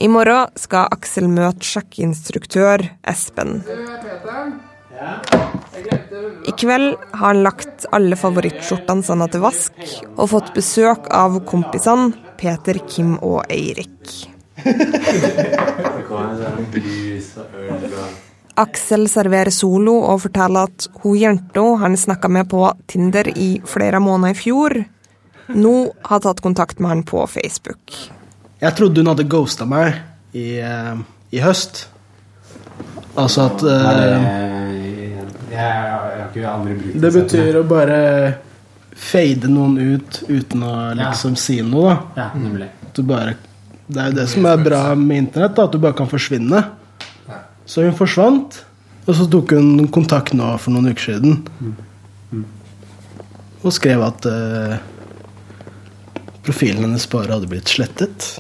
I 0.01 0.09
morgen 0.09 0.49
skal 0.57 0.89
Aksel 0.95 1.27
møte 1.29 1.67
sjekkeinstruktør 1.67 2.87
Espen. 3.11 3.59
I 6.49 6.53
kveld 6.57 6.95
har 7.13 7.27
han 7.27 7.43
lagt 7.45 7.85
alle 7.93 8.17
favorittskjortene 8.17 9.05
sine 9.05 9.27
til 9.29 9.43
vask 9.45 9.77
og 10.15 10.31
fått 10.33 10.55
besøk 10.57 11.11
av 11.13 11.37
kompisene 11.49 12.15
Peter, 12.41 12.81
Kim 12.89 13.19
og 13.19 13.45
Eirik. 13.53 14.15
Aksel 18.61 19.05
serverer 19.09 19.53
solo 19.53 19.99
og 20.01 20.23
forteller 20.25 20.71
at 20.71 20.89
hun 21.03 21.19
jenta 21.21 21.67
han 21.85 21.99
snakka 22.01 22.33
med 22.33 22.49
på 22.49 22.63
Tinder 22.89 23.29
i 23.37 23.51
flere 23.69 24.01
måneder 24.01 24.33
i 24.33 24.41
fjor, 24.41 24.79
nå 25.53 25.75
har 26.09 26.25
tatt 26.25 26.41
kontakt 26.41 26.81
med 26.81 26.95
han 26.95 27.05
på 27.05 27.27
Facebook. 27.29 28.01
Jeg 28.61 28.77
trodde 28.77 29.01
hun 29.01 29.09
hadde 29.09 29.25
ghosta 29.31 29.67
meg 29.69 29.97
i, 30.37 30.59
eh, 30.61 30.95
i 31.33 31.41
høst. 31.41 31.87
Altså 33.19 33.49
at 33.49 33.65
eh, 33.67 34.13
Jeg, 34.81 35.27
jeg 35.51 35.67
har 35.91 36.29
ikke 36.29 36.45
aldri 36.47 36.77
brukt 36.79 36.95
Det 36.95 37.01
Det 37.03 37.11
betyr 37.17 37.59
å 37.59 37.65
bare 37.69 38.01
fade 39.01 39.49
noen 39.51 39.79
ut 39.81 40.21
uten 40.29 40.63
å 40.67 40.75
liksom 40.99 41.35
si 41.41 41.57
noe, 41.65 41.95
da. 41.95 41.97
Ja, 42.21 42.27
nemlig. 42.37 42.69
Du 42.95 43.01
bare, 43.07 43.35
det 43.89 44.03
er 44.03 44.11
jo 44.11 44.19
det 44.21 44.27
som 44.29 44.47
er 44.51 44.61
bra 44.61 44.83
med 44.99 45.25
internett, 45.25 45.55
da, 45.57 45.65
at 45.65 45.73
du 45.73 45.81
bare 45.81 45.97
kan 45.97 46.11
forsvinne. 46.11 46.61
Så 47.71 47.87
hun 47.87 47.97
forsvant, 47.97 48.61
og 49.07 49.17
så 49.17 49.25
tok 49.31 49.55
hun 49.57 49.89
kontakt 49.95 50.35
nå 50.37 50.53
for 50.61 50.75
noen 50.75 50.93
uker 50.93 51.15
siden. 51.15 51.41
Og 53.65 53.73
skrev 53.75 54.05
at 54.05 54.27
eh, 54.29 54.77
profilen 56.47 56.85
hennes 56.87 57.07
bare 57.11 57.35
hadde 57.37 57.51
blitt 57.51 57.71
slettet. 57.71 58.33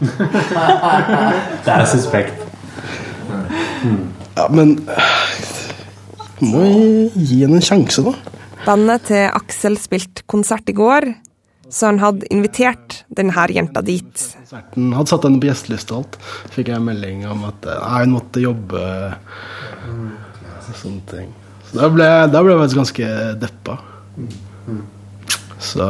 Det 1.65 1.73
er 1.75 1.87
suspekt. 1.91 2.47
Ja, 4.37 4.47
men 4.53 4.77
må 6.41 6.65
gi 7.15 7.43
henne 7.43 7.61
en 7.61 7.65
sjanse, 7.65 8.05
da. 8.07 8.15
Bandet 8.65 9.09
til 9.09 9.27
Aksel 9.29 9.77
spilte 9.81 10.25
konsert 10.29 10.69
i 10.69 10.77
går, 10.77 11.09
så 11.71 11.91
han 11.91 12.01
hadde 12.03 12.29
invitert 12.35 13.03
denne 13.17 13.47
jenta 13.53 13.83
dit. 13.85 14.25
Konserten 14.41 14.93
hadde 14.97 15.13
satt 15.13 15.27
henne 15.29 15.41
på 15.41 15.49
gjesteliste 15.49 15.95
og 15.95 16.03
alt. 16.03 16.19
Fikk 16.57 16.73
jeg 16.73 16.85
melding 16.85 17.25
om 17.31 17.47
at 17.49 17.69
eh, 17.69 17.79
nei, 17.85 18.03
hun 18.05 18.17
måtte 18.17 18.43
jobbe 18.43 18.83
sånne 20.81 21.07
ting. 21.11 21.31
Så 21.69 21.79
da 21.79 21.89
ble, 21.93 22.09
da 22.33 22.43
ble 22.43 22.55
jeg 22.55 22.63
faktisk 22.65 22.81
ganske 22.81 23.09
deppa. 23.41 23.79
Så 25.61 25.87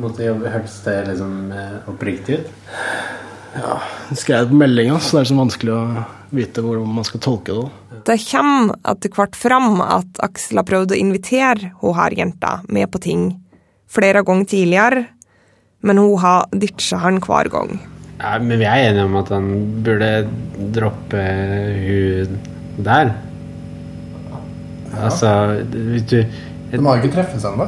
Måtte 0.00 0.24
jobbe 0.24 0.50
Hørtes 0.52 0.78
det 0.86 0.96
liksom 1.10 1.52
eh, 1.52 1.90
oppriktig 1.90 2.40
ut? 2.40 2.52
ja, 3.52 3.76
jeg 4.08 4.20
skrev 4.22 4.48
på 4.48 4.58
meldinga, 4.62 4.98
så 5.00 5.18
det 5.18 5.22
er 5.22 5.30
så 5.30 5.36
vanskelig 5.36 5.72
å 5.76 6.04
vite 6.32 6.64
hvordan 6.64 6.94
man 6.96 7.06
skal 7.06 7.22
tolke 7.24 7.56
det. 7.56 7.66
Det 8.08 8.18
kommer 8.24 8.76
etter 8.88 9.12
hvert 9.14 9.36
fram 9.38 9.82
at 9.84 10.20
Aksel 10.24 10.60
har 10.62 10.66
prøvd 10.68 10.94
å 10.94 10.98
invitere 10.98 11.72
hun 11.82 11.96
her 11.98 12.16
jenta 12.16 12.54
med 12.72 12.88
på 12.92 13.02
ting 13.04 13.26
flere 13.92 14.24
ganger 14.24 14.48
tidligere, 14.48 15.02
men 15.84 16.00
hun 16.00 16.16
har 16.22 16.46
ditcha 16.56 17.02
han 17.02 17.20
hver 17.22 17.50
gang. 17.52 17.76
Ja, 18.22 18.38
men 18.38 18.56
vi 18.60 18.66
er 18.68 18.88
enige 18.88 19.04
om 19.08 19.18
at 19.18 19.32
han 19.34 19.50
burde 19.84 20.10
droppe 20.72 21.22
hun 21.82 22.38
der. 22.86 23.12
Altså, 24.92 25.28
vet 25.72 26.08
du 26.10 26.18
De 26.72 26.80
har 26.84 27.00
ikke 27.00 27.12
treffes 27.16 27.44
ennå. 27.48 27.66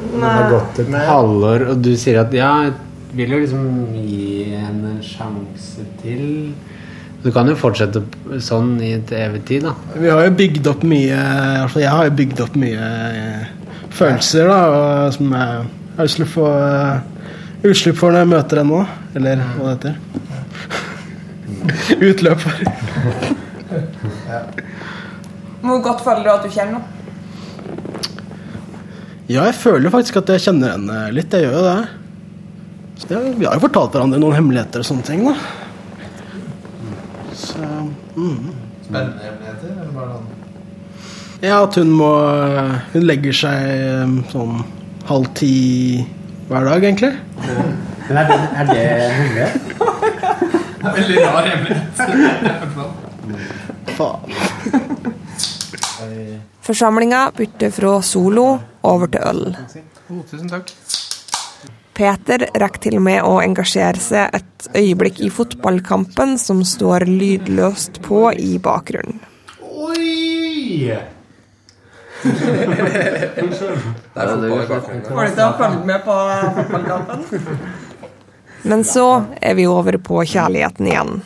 Det 0.00 0.26
har 0.26 0.50
gått 0.50 0.80
et 0.82 0.94
halvår, 1.08 1.66
og 1.72 1.82
du 1.84 1.92
sier 1.98 2.20
at 2.22 2.34
ja, 2.34 2.50
jeg 2.66 2.72
vil 3.18 3.34
jo 3.34 3.40
liksom 3.42 3.64
gi 3.96 4.44
henne 4.52 4.96
en 4.96 5.02
sjanse 5.04 5.84
til. 6.02 6.52
Du 7.20 7.28
kan 7.34 7.48
jo 7.50 7.56
fortsette 7.58 8.00
sånn 8.40 8.78
i 8.80 8.94
et 8.96 9.10
evig 9.12 9.42
tid, 9.48 9.66
da. 9.66 9.74
Vi 9.92 10.08
har 10.08 10.24
jo 10.24 10.36
bygd 10.38 10.70
opp 10.70 10.84
mye 10.88 11.18
altså 11.66 11.82
Jeg 11.82 11.92
har 11.92 12.06
jo 12.08 12.14
bygd 12.16 12.40
opp 12.46 12.54
mye 12.60 12.86
eh, 13.10 13.42
følelser 13.92 14.48
da, 14.48 14.60
og 14.70 15.16
som 15.18 15.34
jeg 15.36 15.48
har 15.98 16.08
lyst 16.08 16.20
til 16.20 16.24
å 16.24 16.30
få 16.36 16.46
eh, 16.54 16.94
utslipp 17.68 17.98
for 18.00 18.14
når 18.14 18.24
jeg 18.24 18.32
møter 18.32 18.62
henne 18.62 18.78
nå. 18.78 18.86
Eller 19.20 19.44
hva 19.58 19.74
det 19.74 19.92
heter. 19.92 19.94
Utløp 22.08 22.40
for. 22.40 22.56
Hvor 25.60 25.84
godt 25.84 26.00
føler 26.06 26.24
du 26.24 26.32
at 26.32 26.46
du 26.46 26.50
kjenner 26.54 26.78
henne? 26.78 26.99
Ja, 29.30 29.44
jeg 29.46 29.54
føler 29.60 29.92
faktisk 29.94 30.16
at 30.18 30.30
jeg 30.34 30.42
kjenner 30.42 30.72
henne 30.74 30.94
litt. 31.14 31.30
Jeg 31.30 31.46
gjør 31.46 31.52
jo 31.54 31.62
det. 31.62 31.82
Så 32.98 33.06
det, 33.06 33.18
vi 33.38 33.46
har 33.46 33.54
jo 33.54 33.62
fortalt 33.62 33.94
hverandre 33.94 34.18
noen 34.18 34.34
hemmeligheter 34.34 34.82
og 34.82 34.88
sånne 34.88 35.06
ting, 35.06 35.22
da. 35.22 35.34
Så 37.38 37.62
mm. 37.62 38.50
Spennende 38.88 39.22
hemmeligheter? 39.22 39.70
Eller 39.70 39.94
bare 39.94 40.10
sånn 40.16 40.26
Ja, 41.46 41.62
at 41.62 41.78
hun 41.78 41.90
må 41.94 42.10
Hun 42.90 43.06
legger 43.06 43.34
seg 43.38 43.70
eh, 43.70 44.18
sånn 44.34 44.54
halv 45.08 45.30
ti 45.38 45.54
hver 46.50 46.66
dag, 46.66 46.82
egentlig. 46.82 47.14
Men 48.10 48.16
er 48.18 48.26
det, 48.26 48.38
er 48.50 48.64
det 48.66 48.82
hemmelig? 49.14 49.48
Det 50.80 50.86
er 50.90 50.94
veldig 50.98 51.18
rar 51.22 51.44
hemmelighet. 51.54 51.94
Faen. 53.94 54.24
Forsamlinga 56.62 57.30
bytter 57.36 57.70
fra 57.70 58.02
solo 58.02 58.46
over 58.82 59.10
til 59.12 59.28
øl. 59.30 59.44
Tusen 60.30 60.50
takk. 60.50 60.72
Peter 62.00 62.46
rekker 62.56 62.80
til 62.86 62.96
og 62.96 63.04
med 63.04 63.20
å 63.28 63.38
engasjere 63.44 64.00
seg 64.00 64.36
et 64.38 64.68
øyeblikk 64.78 65.20
i 65.20 65.30
fotballkampen 65.32 66.38
som 66.40 66.62
står 66.64 67.04
lydløst 67.08 68.00
på 68.06 68.30
i 68.32 68.54
bakgrunnen. 68.62 69.20
Oi! 69.60 70.86
Det. 70.86 71.00
Får 72.20 72.40
du 75.24 75.34
til 75.34 75.44
å 75.44 75.52
følge 75.56 75.84
med 75.88 76.02
på 76.04 76.16
fotballkampen? 76.56 77.24
Men 78.62 78.84
så 78.84 79.06
er 79.40 79.56
vi 79.56 79.66
over 79.68 79.96
på 80.04 80.24
kjærligheten 80.28 80.88
igjen. 80.90 81.22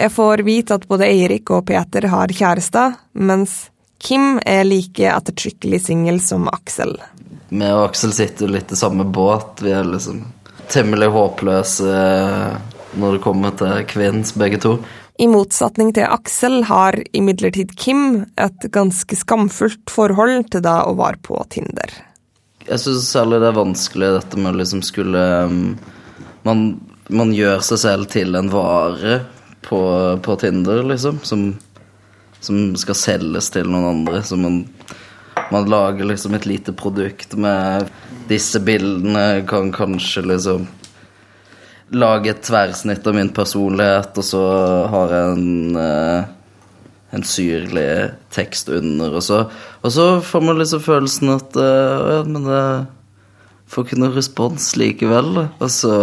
Jeg 0.00 0.10
får 0.14 0.42
vite 0.46 0.78
at 0.78 0.86
både 0.90 1.06
Eirik 1.06 1.50
og 1.54 1.66
Peter 1.68 2.08
har 2.10 2.32
kjærester, 2.34 2.96
mens 3.12 3.70
Kim 4.00 4.38
er 4.48 4.64
like 4.64 5.04
ettertrykkelig 5.12 5.82
singel 5.84 6.20
som 6.24 6.48
Aksel. 6.48 6.94
Vi 7.50 7.66
og 7.68 7.90
Aksel 7.90 8.14
sitter 8.16 8.46
jo 8.46 8.54
litt 8.54 8.72
i 8.72 8.78
samme 8.78 9.04
båt. 9.04 9.60
Vi 9.60 9.74
er 9.76 9.84
liksom 9.84 10.22
temmelig 10.72 11.10
håpløse 11.12 11.94
når 13.00 13.16
det 13.16 13.22
kommer 13.22 13.54
til 13.58 13.84
kvinns, 13.90 14.32
begge 14.34 14.60
to. 14.62 14.78
I 15.20 15.26
motsetning 15.28 15.92
til 15.92 16.08
Aksel 16.08 16.62
har 16.70 16.96
imidlertid 17.12 17.74
Kim 17.76 18.22
et 18.40 18.70
ganske 18.72 19.18
skamfullt 19.20 19.92
forhold 19.92 20.48
til 20.54 20.64
det 20.64 20.78
å 20.88 20.94
være 20.96 21.20
på 21.26 21.42
Tinder. 21.52 21.92
Jeg 22.64 22.80
syns 22.80 23.10
særlig 23.10 23.42
det 23.42 23.50
er 23.50 23.58
vanskelig 23.58 24.14
dette 24.16 24.40
med 24.40 24.54
å 24.54 24.60
liksom 24.62 24.80
skulle 24.86 25.26
um, 25.50 25.74
man, 26.48 26.64
man 27.12 27.34
gjør 27.36 27.60
seg 27.66 27.82
selv 27.82 28.08
til 28.12 28.38
en 28.38 28.48
vare 28.52 29.18
på, 29.66 29.80
på 30.24 30.36
Tinder, 30.40 30.80
liksom, 30.88 31.20
som, 31.26 31.50
som 32.40 32.74
skal 32.80 32.98
selges 32.98 33.50
til 33.54 33.68
noen 33.70 33.88
andre. 33.92 34.22
Så 34.26 34.38
man, 34.40 34.62
man 35.52 35.70
lager 35.70 36.08
liksom 36.08 36.36
et 36.36 36.48
lite 36.48 36.74
produkt 36.76 37.36
med 37.36 37.88
disse 38.30 38.60
bildene, 38.64 39.44
kan 39.48 39.72
kanskje 39.74 40.26
liksom 40.30 40.68
lage 41.90 42.30
et 42.30 42.44
tverrsnitt 42.46 43.06
av 43.06 43.16
min 43.16 43.32
personlighet, 43.34 44.14
og 44.14 44.26
så 44.26 44.44
har 44.92 45.16
jeg 45.16 45.32
en 45.38 45.80
eh, 45.80 46.28
en 47.10 47.24
syrlig 47.26 48.12
tekst 48.30 48.68
under, 48.70 49.16
og 49.18 49.24
så, 49.26 49.40
og 49.82 49.92
så 49.92 50.06
får 50.22 50.44
man 50.46 50.60
liksom 50.60 50.82
følelsen 50.84 51.32
at 51.34 51.56
eh, 51.58 52.04
ja, 52.14 52.20
men 52.22 52.46
det 52.46 52.62
får 53.70 53.86
ikke 53.86 53.98
noe 53.98 54.14
respons 54.14 54.70
likevel. 54.78 55.44
Og 55.46 55.70
så 55.70 55.96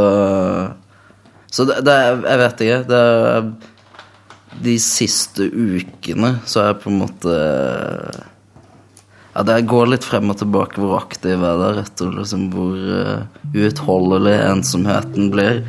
Så 1.52 1.64
det, 1.64 1.80
det 1.88 1.94
Jeg 1.96 2.40
vet 2.40 2.62
ikke. 2.62 2.80
Det 2.90 2.98
er 2.98 3.46
De 4.64 4.74
siste 4.82 5.46
ukene 5.54 6.32
så 6.50 6.62
er 6.64 6.72
jeg 6.72 6.80
på 6.84 6.90
en 6.92 7.00
måte 7.04 7.34
Ja, 9.38 9.44
det 9.46 9.58
går 9.70 9.92
litt 9.92 10.06
frem 10.08 10.32
og 10.34 10.40
tilbake 10.40 10.82
hvor 10.82 10.96
aktiv 10.98 11.36
jeg 11.36 11.46
er 11.46 11.60
der, 11.62 11.84
liksom 12.18 12.48
hvor 12.56 12.74
uh, 12.74 13.28
uutholdelig 13.54 14.34
ensomheten 14.48 15.30
blir. 15.34 15.60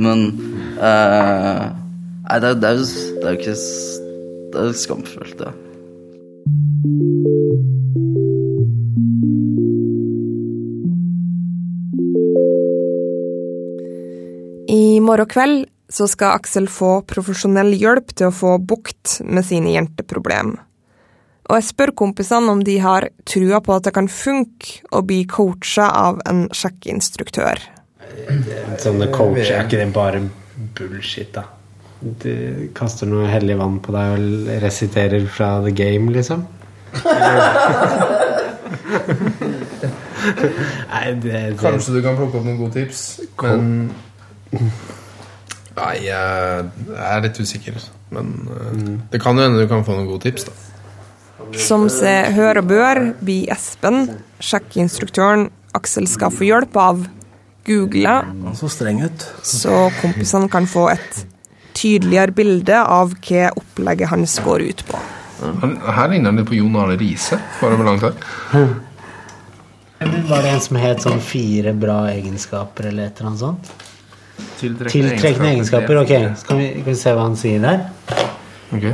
Men 0.00 0.24
uh, 0.80 1.68
Nei, 2.30 2.38
det, 2.40 2.54
er- 2.54 2.60
det, 2.62 2.70
er 2.70 2.80
jo- 2.80 3.20
det 3.24 3.36
ikke 3.40 3.56
Det 4.54 4.64
er 4.64 4.72
skamfullt, 4.86 5.44
ja. 5.44 5.52
I 14.70 15.00
morgen 15.02 15.26
kveld 15.30 15.64
så 15.90 16.06
skal 16.10 16.38
Aksel 16.38 16.68
få 16.70 17.00
profesjonell 17.10 17.74
hjelp 17.74 18.14
til 18.14 18.30
å 18.30 18.34
få 18.34 18.56
bukt 18.62 19.18
med 19.26 19.44
sine 19.46 19.74
jenteproblem. 19.74 20.54
Og 21.50 21.56
jeg 21.58 21.66
spør 21.66 21.90
kompisene 21.98 22.52
om 22.52 22.60
de 22.62 22.76
har 22.78 23.08
trua 23.26 23.58
på 23.64 23.74
at 23.74 23.88
det 23.88 23.94
kan 23.96 24.06
funke 24.06 24.84
å 24.94 25.02
bli 25.02 25.24
coacha 25.26 25.88
av 25.98 26.20
en 26.30 26.44
sjekkeinstruktør. 26.54 27.58
Sånne 28.78 29.10
coacher, 29.10 29.56
er 29.56 29.64
ikke 29.66 29.80
det 29.80 29.88
bare 29.94 30.22
bullshit, 30.78 31.34
da? 31.34 31.42
Du 32.00 32.70
kaster 32.76 33.06
noe 33.10 33.26
hellig 33.28 33.58
vann 33.60 33.80
på 33.82 33.92
deg 33.92 34.14
og 34.14 34.46
resiterer 34.62 35.26
fra 35.28 35.58
the 35.66 35.74
game, 35.74 36.12
liksom? 36.14 36.46
Nei, 40.90 41.04
det, 41.22 41.32
det 41.32 41.58
Kanskje 41.60 41.98
du 41.98 42.00
kan 42.04 42.16
plukke 42.18 42.38
opp 42.38 42.46
noen 42.46 42.58
gode 42.60 42.74
tips, 42.78 43.20
men 43.42 43.90
Nei, 45.76 45.94
jeg 46.06 46.66
er 47.06 47.22
litt 47.24 47.38
usikker. 47.40 47.78
Men 48.10 48.34
mm. 48.50 48.96
det 49.12 49.20
kan 49.22 49.38
jo 49.38 49.46
hende 49.46 49.62
du 49.62 49.70
kan 49.70 49.86
få 49.86 49.94
noen 49.96 50.10
gode 50.10 50.26
tips, 50.26 50.48
da. 50.48 50.56
Som 51.58 51.88
seg 51.90 52.34
hør 52.36 52.60
og 52.60 52.68
bør 52.70 53.00
blir 53.24 53.50
Espen, 53.50 54.04
sjekkinstruktøren 54.44 55.48
Aksel 55.74 56.06
skal 56.10 56.32
få 56.34 56.46
hjelp 56.46 56.76
av, 56.78 57.02
googla, 57.66 58.20
Han 58.26 58.56
så 58.58 58.68
så 58.70 59.80
kompisene 60.00 60.48
kan 60.50 60.66
få 60.66 60.88
et 60.90 61.24
tydeligere 61.76 62.34
bilde 62.34 62.78
av 62.82 63.14
hva 63.14 63.50
opplegget 63.54 64.10
hans 64.10 64.38
går 64.44 64.64
ut 64.70 64.84
på. 64.88 65.02
Her 65.40 66.10
ligner 66.10 66.30
han 66.30 66.40
litt 66.40 66.48
på 66.50 66.58
Jon 66.58 66.76
Arne 66.76 66.96
Riise, 67.00 67.38
bare 67.60 67.78
med 67.78 67.86
langt 67.88 68.04
hår. 68.04 68.16
Var 70.00 70.42
det 70.42 70.50
en 70.54 70.64
som 70.64 70.80
het 70.80 71.04
sånn 71.04 71.22
fire 71.22 71.72
bra 71.76 72.02
egenskaper, 72.10 72.90
eller 72.90 73.08
et 73.08 73.20
eller 73.20 73.30
annet 73.30 73.44
sånt? 73.44 73.72
Tiltrekkende 74.60 75.50
egenskaper, 75.54 76.00
ok. 76.02 76.12
Skal 76.42 76.58
vi, 76.60 76.66
skal 76.80 76.92
vi 76.92 76.96
se 77.02 77.14
hva 77.16 77.22
han 77.28 77.36
sier 77.40 77.62
der? 77.64 77.86
Ok. 78.76 78.86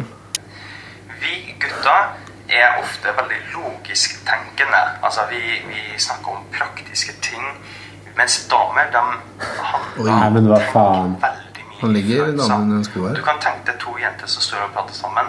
Vi 1.23 1.33
gutter 1.63 2.13
er 2.49 2.79
ofte 2.83 3.15
veldig 3.19 3.41
logisk 3.55 4.21
tenkende. 4.29 4.83
Altså, 5.03 5.27
vi, 5.31 5.41
vi 5.71 5.99
snakker 5.99 6.37
om 6.39 6.45
praktiske 6.55 7.13
ting. 7.23 7.45
Mens 8.17 8.39
damer, 8.51 8.87
de 8.95 9.03
handler 9.73 10.13
Nei, 10.13 10.29
men 10.39 10.47
hva 10.49 10.61
faen? 10.73 11.17
veldig 11.21 11.65
mye 11.67 11.81
Han 11.83 11.93
ligger 11.93 12.31
i 12.31 12.37
damen 12.39 12.71
i 12.73 12.79
en 12.79 12.87
sko 12.87 13.03
her. 13.09 13.19
Du 13.19 13.23
kan 13.27 13.43
tenke 13.45 13.67
deg 13.69 13.81
to 13.83 13.97
jenter 14.01 14.31
som 14.33 14.45
står 14.47 14.63
og 14.69 14.73
prater 14.79 14.97
sammen. 14.97 15.29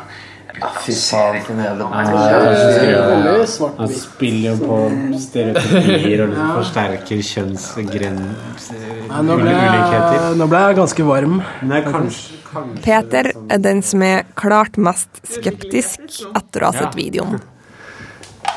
Gutter, 0.58 0.80
fy 0.84 0.94
faen, 0.98 1.42
for 1.46 1.54
en 1.54 1.60
jævla 1.66 1.86
Han 3.78 3.92
spiller 3.94 4.50
jo 4.50 4.56
på 4.62 4.78
stereotypier 5.22 6.24
og 6.24 6.32
liksom 6.32 6.56
forsterker 6.56 7.22
jeg, 9.54 10.38
nå 10.40 10.48
ble 10.50 10.64
jeg 10.64 10.78
ganske 10.80 11.06
varm. 11.08 11.36
Nei, 11.68 11.84
kanskje, 11.86 12.40
kanskje 12.48 12.82
Peter 12.86 13.30
er 13.36 13.62
den 13.62 13.84
som 13.86 14.02
er 14.08 14.26
klart 14.40 14.80
mest 14.82 15.22
skeptisk 15.30 16.02
etter 16.34 16.66
å 16.66 16.72
ha 16.72 16.82
sett 16.82 16.98
videoen. 16.98 17.38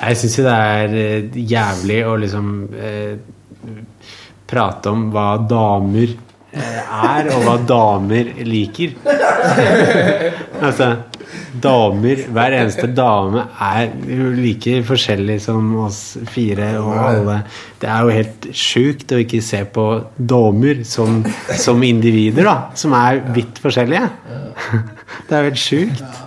Jeg 0.00 0.16
syns 0.16 0.38
jo 0.38 0.46
det 0.46 0.56
er 0.56 0.96
eh, 0.96 1.38
jævlig 1.52 2.00
å 2.08 2.16
liksom 2.22 2.50
eh, 2.72 3.14
prate 4.48 4.92
om 4.94 5.10
hva 5.12 5.28
damer 5.44 6.08
eh, 6.08 6.80
er, 6.80 7.28
og 7.34 7.44
hva 7.44 7.56
damer 7.68 8.32
liker. 8.48 8.96
altså 10.66 10.94
Damer, 11.50 12.20
hver 12.30 12.54
eneste 12.54 12.86
dame 12.94 13.42
er 13.58 13.88
like 14.36 14.76
forskjellig 14.86 15.40
som 15.42 15.72
oss 15.82 16.00
fire 16.30 16.68
og 16.78 16.92
alle. 16.94 17.36
Det 17.80 17.90
er 17.90 18.06
jo 18.06 18.14
helt 18.14 18.46
sjukt 18.54 19.14
å 19.14 19.18
ikke 19.24 19.42
se 19.42 19.64
på 19.74 19.86
damer 20.14 20.84
som, 20.86 21.24
som 21.58 21.82
individer, 21.82 22.46
da. 22.46 22.56
Som 22.78 22.94
er 22.98 23.22
vidt 23.34 23.58
forskjellige. 23.62 24.06
Det 25.26 25.36
er 25.36 25.42
jo 25.42 25.50
helt 25.50 25.62
sjukt. 25.62 26.20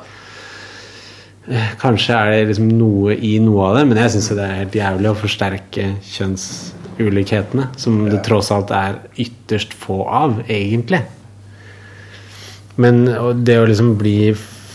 Kanskje 1.79 2.15
er 2.15 2.29
det 2.31 2.43
liksom 2.51 2.69
noe 2.79 3.15
i 3.15 3.33
noe 3.43 3.69
av 3.69 3.77
det, 3.77 3.87
men 3.89 3.99
jeg 3.99 4.13
syns 4.13 4.29
det 4.31 4.43
er 4.43 4.61
helt 4.61 4.77
jævlig 4.77 5.09
å 5.09 5.17
forsterke 5.19 5.89
kjønnsulikhetene, 6.07 7.67
som 7.79 7.99
det 8.11 8.21
tross 8.27 8.51
alt 8.55 8.71
er 8.75 9.01
ytterst 9.19 9.75
få 9.75 10.03
av, 10.07 10.39
egentlig. 10.47 11.01
Men 12.79 13.05
det 13.43 13.59
å 13.59 13.67
liksom 13.69 13.95
bli 13.99 14.17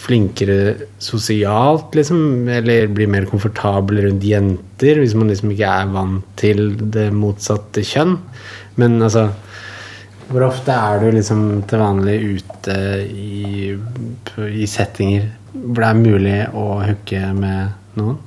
flinkere 0.09 0.89
sosialt, 1.03 1.93
liksom, 1.99 2.49
eller 2.49 2.89
bli 2.97 3.07
mer 3.11 3.29
komfortabel 3.29 4.03
rundt 4.07 4.25
jenter, 4.25 5.03
hvis 5.03 5.17
man 5.19 5.29
liksom 5.33 5.53
ikke 5.53 5.73
er 5.83 5.91
vant 5.93 6.31
til 6.41 6.73
det 6.95 7.11
motsatte 7.13 7.85
kjønn. 7.85 8.17
Men 8.81 9.03
altså 9.03 9.29
Hvor 10.29 10.43
ofte 10.45 10.75
er 10.77 10.99
du 11.01 11.07
liksom 11.17 11.63
til 11.65 11.81
vanlig 11.81 12.17
ute 12.37 12.75
i, 13.09 13.71
i 13.73 14.67
settinger 14.69 15.23
hvor 15.55 15.81
det 15.81 15.89
er 15.89 16.01
mulig 16.03 16.39
å 16.53 16.65
hooke 16.85 17.23
med 17.33 17.97
noen? 17.97 18.19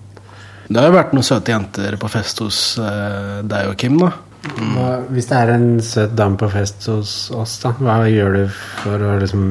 Det 0.66 0.80
har 0.80 0.88
jo 0.88 0.96
vært 0.96 1.14
noen 1.16 1.28
søte 1.28 1.54
jenter 1.54 1.98
på 2.00 2.10
fest 2.12 2.42
hos 2.42 2.60
eh, 2.82 3.42
deg 3.46 3.70
og 3.70 3.78
Kim, 3.80 4.00
da. 4.02 4.12
Hva, 4.42 4.88
hvis 5.14 5.28
det 5.30 5.38
er 5.38 5.54
en 5.54 5.68
søt 5.86 6.16
dame 6.18 6.40
på 6.40 6.50
fest 6.50 6.88
hos 6.90 7.14
oss, 7.38 7.60
da, 7.62 7.76
hva 7.78 8.00
gjør 8.10 8.38
du 8.40 8.44
for 8.82 9.04
å 9.06 9.18
liksom 9.22 9.44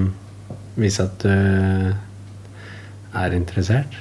vise 0.81 1.07
at 1.07 1.23
du 1.23 2.10
er 3.15 3.35
interessert? 3.35 3.97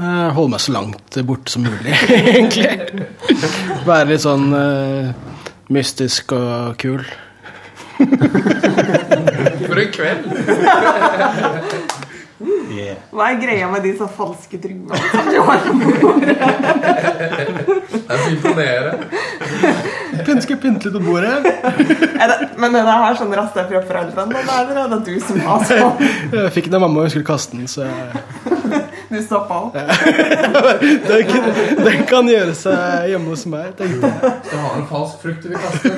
Eh, 0.00 0.28
Holde 0.34 0.50
meg 0.54 0.62
så 0.64 0.72
langt 0.74 1.18
borte 1.28 1.52
som 1.52 1.66
mulig, 1.66 1.92
egentlig. 2.32 3.04
Være 3.86 4.08
litt 4.12 4.24
sånn 4.24 4.48
uh, 4.54 5.12
mystisk 5.72 6.32
og 6.36 6.78
kul. 6.80 7.04
For 9.68 9.78
en 9.78 9.92
kveld! 9.94 10.24
Hva 13.12 13.28
er 13.28 13.36
greia 13.38 13.68
med 13.70 13.84
de 13.84 13.92
så 13.98 14.08
falske 14.10 14.58
druene 14.58 14.96
som 15.12 15.28
du 15.28 15.38
har 15.44 15.60
på 15.66 15.72
bordet? 16.02 16.36
Det 17.92 18.00
er 18.08 18.16
så 18.16 18.30
imponerende. 18.32 18.94
Pynt 20.26 20.44
skal 20.46 20.58
pynte 20.62 20.88
litt 20.88 20.96
på 20.96 21.02
bordet. 21.04 21.46
Er 22.22 22.30
det, 22.30 22.36
men 22.60 22.76
er 22.78 22.84
det 22.86 22.92
her 23.02 23.16
sånn 23.18 23.32
rasta 23.34 23.64
fra 23.66 23.80
foreldrene, 23.82 24.42
eller 24.44 24.76
er 24.84 24.90
det 24.92 24.98
du 25.08 25.14
som 25.26 25.40
har 25.42 25.64
sånn? 25.68 26.02
Jeg 26.30 26.52
fikk 26.54 26.68
den 26.70 26.76
av 26.78 26.84
mamma 26.84 27.00
og 27.02 27.08
hun 27.08 27.12
skulle 27.16 27.26
kaste 27.26 27.56
den, 27.58 27.66
så 27.70 27.88
jeg, 27.88 28.22
Du 29.12 29.16
stoppa 29.20 29.56
opp? 29.66 29.74
den, 29.74 31.24
kan, 31.28 31.48
den 31.84 32.04
kan 32.08 32.28
gjøre 32.30 32.54
seg 32.56 33.08
hjemme 33.10 33.32
hos 33.34 33.42
meg, 33.50 33.72
tenkte 33.76 34.08
jeg. 34.08 34.30
Skal 34.46 34.62
ha 34.62 34.70
en 34.78 34.86
falsk 34.88 35.18
frukt 35.24 35.42
du 35.44 35.50
vil 35.50 35.58
kaste. 35.60 35.90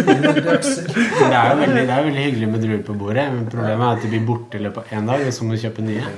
Det 0.88 1.28
er 1.28 1.52
jo 1.52 1.60
veldig, 1.60 1.84
det 1.84 1.94
er 1.98 2.08
veldig 2.08 2.24
hyggelig 2.24 2.48
med 2.54 2.64
druer 2.64 2.82
på 2.88 2.96
bordet, 3.04 3.26
men 3.36 3.44
problemet 3.52 3.84
er 3.86 3.98
at 3.98 4.02
de 4.06 4.10
blir 4.16 4.24
borte 4.32 4.58
i 4.58 4.64
løpet 4.64 4.80
av 4.88 4.96
én 4.98 5.12
dag, 5.12 5.22
og 5.28 5.36
så 5.36 5.46
må 5.46 5.54
du 5.54 5.62
kjøpe 5.62 5.84
nye. 5.86 6.08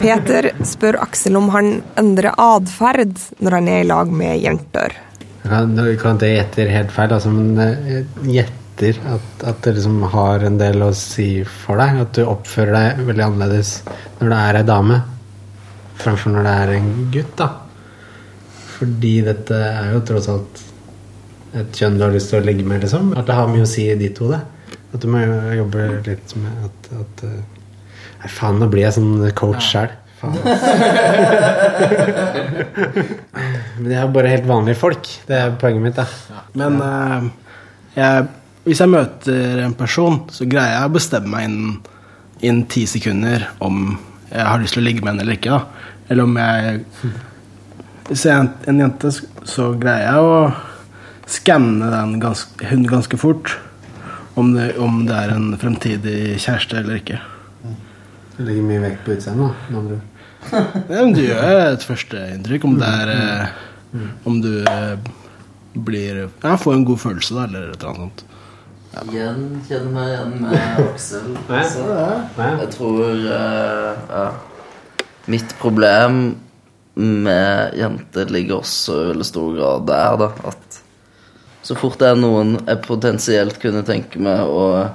Peter 0.00 0.50
spør 0.66 0.98
Aksel 1.04 1.38
om 1.38 1.52
han 1.54 1.70
endrer 2.00 2.32
atferd 2.40 3.14
når 3.38 3.58
han 3.60 3.70
er 3.76 3.84
i 3.84 3.88
lag 3.92 4.10
med 4.10 4.40
jenter. 4.42 4.96
Jeg 5.40 5.98
kan, 6.00 6.18
ikke 6.18 6.28
jeg 6.28 6.36
gjetter 6.36 6.72
helt 6.74 6.92
feil, 6.92 7.12
altså, 7.16 7.30
men 7.32 7.60
jeg 7.60 8.04
gjetter 8.28 8.98
at, 9.08 9.44
at 9.48 9.62
det 9.64 9.74
liksom 9.78 10.02
har 10.12 10.44
en 10.44 10.58
del 10.60 10.84
å 10.84 10.90
si 10.96 11.30
for 11.44 11.80
deg. 11.80 12.02
At 12.04 12.12
du 12.16 12.26
oppfører 12.26 12.76
deg 12.76 13.04
veldig 13.08 13.26
annerledes 13.26 13.74
når 14.20 14.32
det 14.32 14.40
er 14.40 14.58
ei 14.60 14.66
dame, 14.68 14.98
framfor 16.00 16.34
når 16.34 16.48
det 16.48 16.56
er 16.62 16.74
en 16.76 16.90
gutt. 17.14 17.36
da. 17.40 17.50
Fordi 18.76 19.14
dette 19.26 19.62
er 19.70 19.94
jo 19.94 20.02
tross 20.08 20.28
alt 20.32 20.66
et 21.60 21.80
kjønn 21.80 21.96
du 21.98 22.04
har 22.06 22.12
lyst 22.14 22.30
til 22.32 22.40
å 22.40 22.46
ligge 22.46 22.66
med, 22.66 22.84
liksom. 22.84 23.14
At 23.18 23.26
det 23.28 23.36
har 23.36 23.50
mye 23.50 23.64
å 23.66 23.70
si 23.70 23.88
i 23.90 23.98
ditt 23.98 24.20
hode. 24.22 24.38
At 24.90 25.00
du 25.02 25.08
må 25.10 25.22
jo 25.22 25.40
jobbe 25.62 25.88
litt 26.06 26.36
med 26.40 26.68
at, 26.68 26.92
at 27.00 27.24
uh, 27.26 27.40
Nei, 28.20 28.28
faen, 28.28 28.58
nå 28.60 28.66
blir 28.68 28.84
jeg 28.84 28.98
sånn 28.98 29.30
coach 29.32 29.64
sjøl. 29.64 29.92
Men 33.80 33.86
det 33.88 33.96
er 33.96 34.12
bare 34.12 34.32
helt 34.34 34.48
vanlige 34.48 34.76
folk. 34.80 35.08
Det 35.26 35.36
er 35.36 35.56
poenget 35.60 35.82
mitt. 35.86 35.96
da. 35.96 36.04
Men 36.60 36.72
uh, 36.82 37.22
jeg, 37.96 38.26
hvis 38.66 38.80
jeg 38.82 38.92
møter 38.92 39.64
en 39.64 39.74
person, 39.78 40.20
så 40.32 40.44
greier 40.50 40.74
jeg 40.76 40.88
å 40.90 40.94
bestemme 40.96 41.30
meg 41.32 41.42
innen, 41.48 41.72
innen 42.40 42.66
ti 42.70 42.82
sekunder 42.90 43.38
om 43.64 43.98
jeg 44.30 44.46
har 44.46 44.60
lyst 44.62 44.74
til 44.76 44.82
å 44.82 44.86
ligge 44.86 45.02
med 45.02 45.10
henne 45.14 45.22
eller 45.24 45.36
ikke. 45.38 45.56
da. 45.56 45.60
Eller 46.10 46.22
om 46.26 46.36
jeg 46.38 46.84
Hvis 48.10 48.24
jeg 48.26 48.34
er 48.34 48.40
en, 48.42 48.52
en 48.68 48.80
jente, 48.82 49.08
så 49.46 49.64
greier 49.78 50.06
jeg 50.08 50.18
å 50.26 50.52
skanne 51.30 51.90
den 51.92 52.16
ganske, 52.22 52.66
hun 52.66 52.86
ganske 52.90 53.16
fort. 53.20 53.56
Om 54.38 54.54
det, 54.54 54.72
om 54.78 55.06
det 55.06 55.16
er 55.16 55.34
en 55.34 55.52
fremtidig 55.58 56.38
kjæreste 56.40 56.76
eller 56.80 57.00
ikke. 57.00 57.18
Du 58.36 58.46
legger 58.46 58.64
mye 58.64 58.82
vekt 58.82 59.02
på 59.04 59.14
utseendet, 59.16 59.66
med 59.68 59.78
andre 59.82 59.98
ord. 59.98 60.09
Ja, 60.50 60.64
men 60.88 61.14
du 61.14 61.22
gjør 61.22 61.60
et 61.74 61.86
førsteinntrykk. 61.86 62.66
Om 62.66 62.76
det 62.80 62.90
er 63.04 63.12
eh, 63.14 64.04
Om 64.26 64.40
du 64.42 64.52
eh, 64.64 64.96
blir 65.74 66.24
Ja, 66.42 66.56
får 66.56 66.74
en 66.74 66.86
god 66.88 67.02
følelse, 67.04 67.36
da, 67.36 67.46
eller 67.46 67.70
et 67.70 67.80
eller 67.80 67.90
annet 67.92 68.04
sånt. 68.04 68.26
Igjen 68.90 69.42
kjenner 69.68 69.90
meg 69.94 70.08
igjen 70.10 70.32
med 70.42 70.54
Aksel. 70.88 71.34
Altså, 71.46 71.84
jeg 72.40 72.70
tror 72.74 73.04
eh, 73.06 74.06
ja. 74.10 74.28
Mitt 75.30 75.52
problem 75.60 76.22
med 77.00 77.76
jenter 77.78 78.32
ligger 78.34 78.64
også 78.64 78.96
i 78.96 79.10
veldig 79.12 79.26
stor 79.28 79.52
grad 79.54 79.86
der, 79.88 80.16
da. 80.24 80.30
At 80.50 80.80
så 81.62 81.76
fort 81.78 82.00
det 82.00 82.08
er 82.10 82.18
noen 82.18 82.56
jeg 82.64 82.80
potensielt 82.86 83.60
kunne 83.62 83.84
tenke 83.86 84.18
meg 84.22 84.42
å 84.48 84.88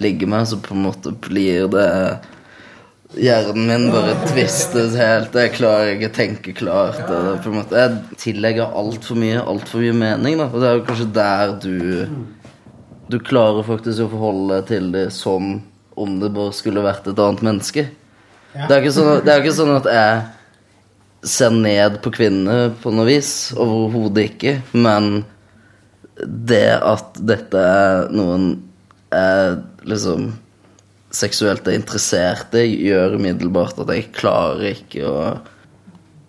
ligge 0.00 0.26
med, 0.28 0.48
så 0.48 0.58
på 0.60 0.74
en 0.74 0.86
måte 0.88 1.12
blir 1.12 1.68
det 1.72 1.90
Hjernen 3.14 3.66
min 3.68 3.84
bare 3.94 4.16
tvistes 4.26 4.96
helt. 4.98 5.36
Jeg 5.38 5.52
klarer 5.54 5.92
ikke 5.94 6.08
å 6.10 6.16
tenke 6.16 6.54
klart. 6.56 6.98
det 7.06 7.36
på 7.44 7.52
en 7.52 7.60
måte, 7.60 7.78
jeg 7.78 8.18
tillegger 8.18 8.74
altfor 8.74 9.18
mye, 9.20 9.38
alt 9.38 9.68
for 9.70 9.84
mye 9.84 9.94
mening. 9.94 10.40
Da. 10.40 10.48
Og 10.50 10.58
det 10.60 10.68
er 10.68 10.80
jo 10.80 10.86
kanskje 10.88 11.12
der 11.14 11.54
du 11.62 11.76
Du 13.06 13.20
klarer 13.22 13.62
faktisk 13.62 14.02
å 14.02 14.10
forholde 14.10 14.56
deg 14.56 14.64
til 14.66 14.88
det 14.90 15.04
som 15.14 15.60
om 15.96 16.16
det 16.18 16.32
bare 16.34 16.52
skulle 16.52 16.82
vært 16.82 17.06
et 17.06 17.20
annet 17.22 17.44
menneske. 17.46 17.84
Det, 18.56 18.66
er 18.66 18.80
ikke 18.80 18.96
sånn, 18.96 19.28
ikke 19.30 19.52
sånn 19.54 19.70
at 19.76 19.86
jeg 19.86 21.28
ser 21.30 21.54
ned 21.54 22.00
på 22.02 22.10
kvinner 22.16 22.72
på 22.82 22.90
noe 22.90 23.06
vis. 23.06 23.30
Overhodet 23.54 24.32
ikke. 24.32 24.56
Men 24.74 25.22
det 26.18 26.80
at 26.80 27.22
dette 27.22 27.62
er 27.62 28.10
noen 28.10 28.56
jeg 29.12 29.56
liksom 29.86 30.32
seksuelt 31.16 31.68
er 31.68 31.78
interessert 31.78 32.54
i, 32.58 32.66
gjør 32.88 33.16
umiddelbart 33.16 33.78
at 33.82 33.92
jeg 33.94 34.10
klarer 34.16 34.72
ikke 34.74 35.04
å 35.08 35.20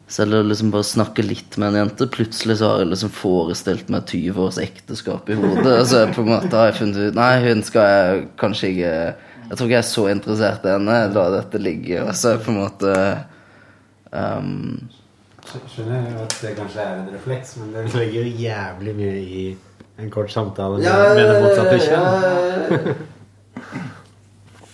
selv 0.08 0.38
å 0.38 0.44
liksom 0.48 0.70
bare 0.72 0.88
snakke 0.88 1.24
litt 1.26 1.58
med 1.60 1.74
en 1.74 1.82
jente, 1.82 2.08
plutselig 2.12 2.58
så 2.62 2.70
har 2.72 2.84
jeg 2.84 2.92
liksom 2.94 3.12
forestilt 3.12 3.90
meg 3.92 4.06
20 4.08 4.38
års 4.46 4.60
ekteskap 4.64 5.28
i 5.30 5.36
hodet. 5.36 5.74
Og 5.74 5.88
så 5.90 6.06
på 6.16 6.24
en 6.24 6.30
måte 6.32 6.56
har 6.56 6.70
jeg 6.70 6.78
funnet 6.80 7.10
ut 7.10 7.18
Nei, 7.18 7.34
hun 7.44 7.64
skal 7.68 7.90
jeg 7.92 8.22
kanskje 8.40 8.70
ikke 8.72 8.94
Jeg 8.94 9.58
tror 9.58 9.66
ikke 9.68 9.76
jeg 9.76 9.82
er 9.82 9.90
så 9.90 10.06
interessert 10.12 10.68
i 10.68 10.72
henne. 10.74 10.96
La 11.16 11.26
dette 11.36 11.60
ligge. 11.60 12.00
Og 12.04 12.16
så 12.20 12.34
på 12.40 12.52
en 12.54 12.62
måte 12.62 12.94
um, 14.12 14.88
Skjønner 15.48 16.24
at 16.24 16.40
det 16.44 16.56
kanskje 16.58 16.84
er 16.84 16.98
en 17.02 17.12
refleks, 17.14 17.54
men 17.60 17.76
det 17.76 17.86
legger 17.96 18.18
jo 18.26 18.34
jævlig 18.48 18.96
mye 18.98 19.14
i 19.24 19.46
en 19.98 20.10
kort 20.14 20.32
samtale 20.32 20.80
med, 20.80 20.88
Ja, 20.88 21.14
med 21.16 21.32
det 21.32 21.38
motsatte 21.44 21.78
kjønn. 21.84 22.90
ja, 22.92 22.98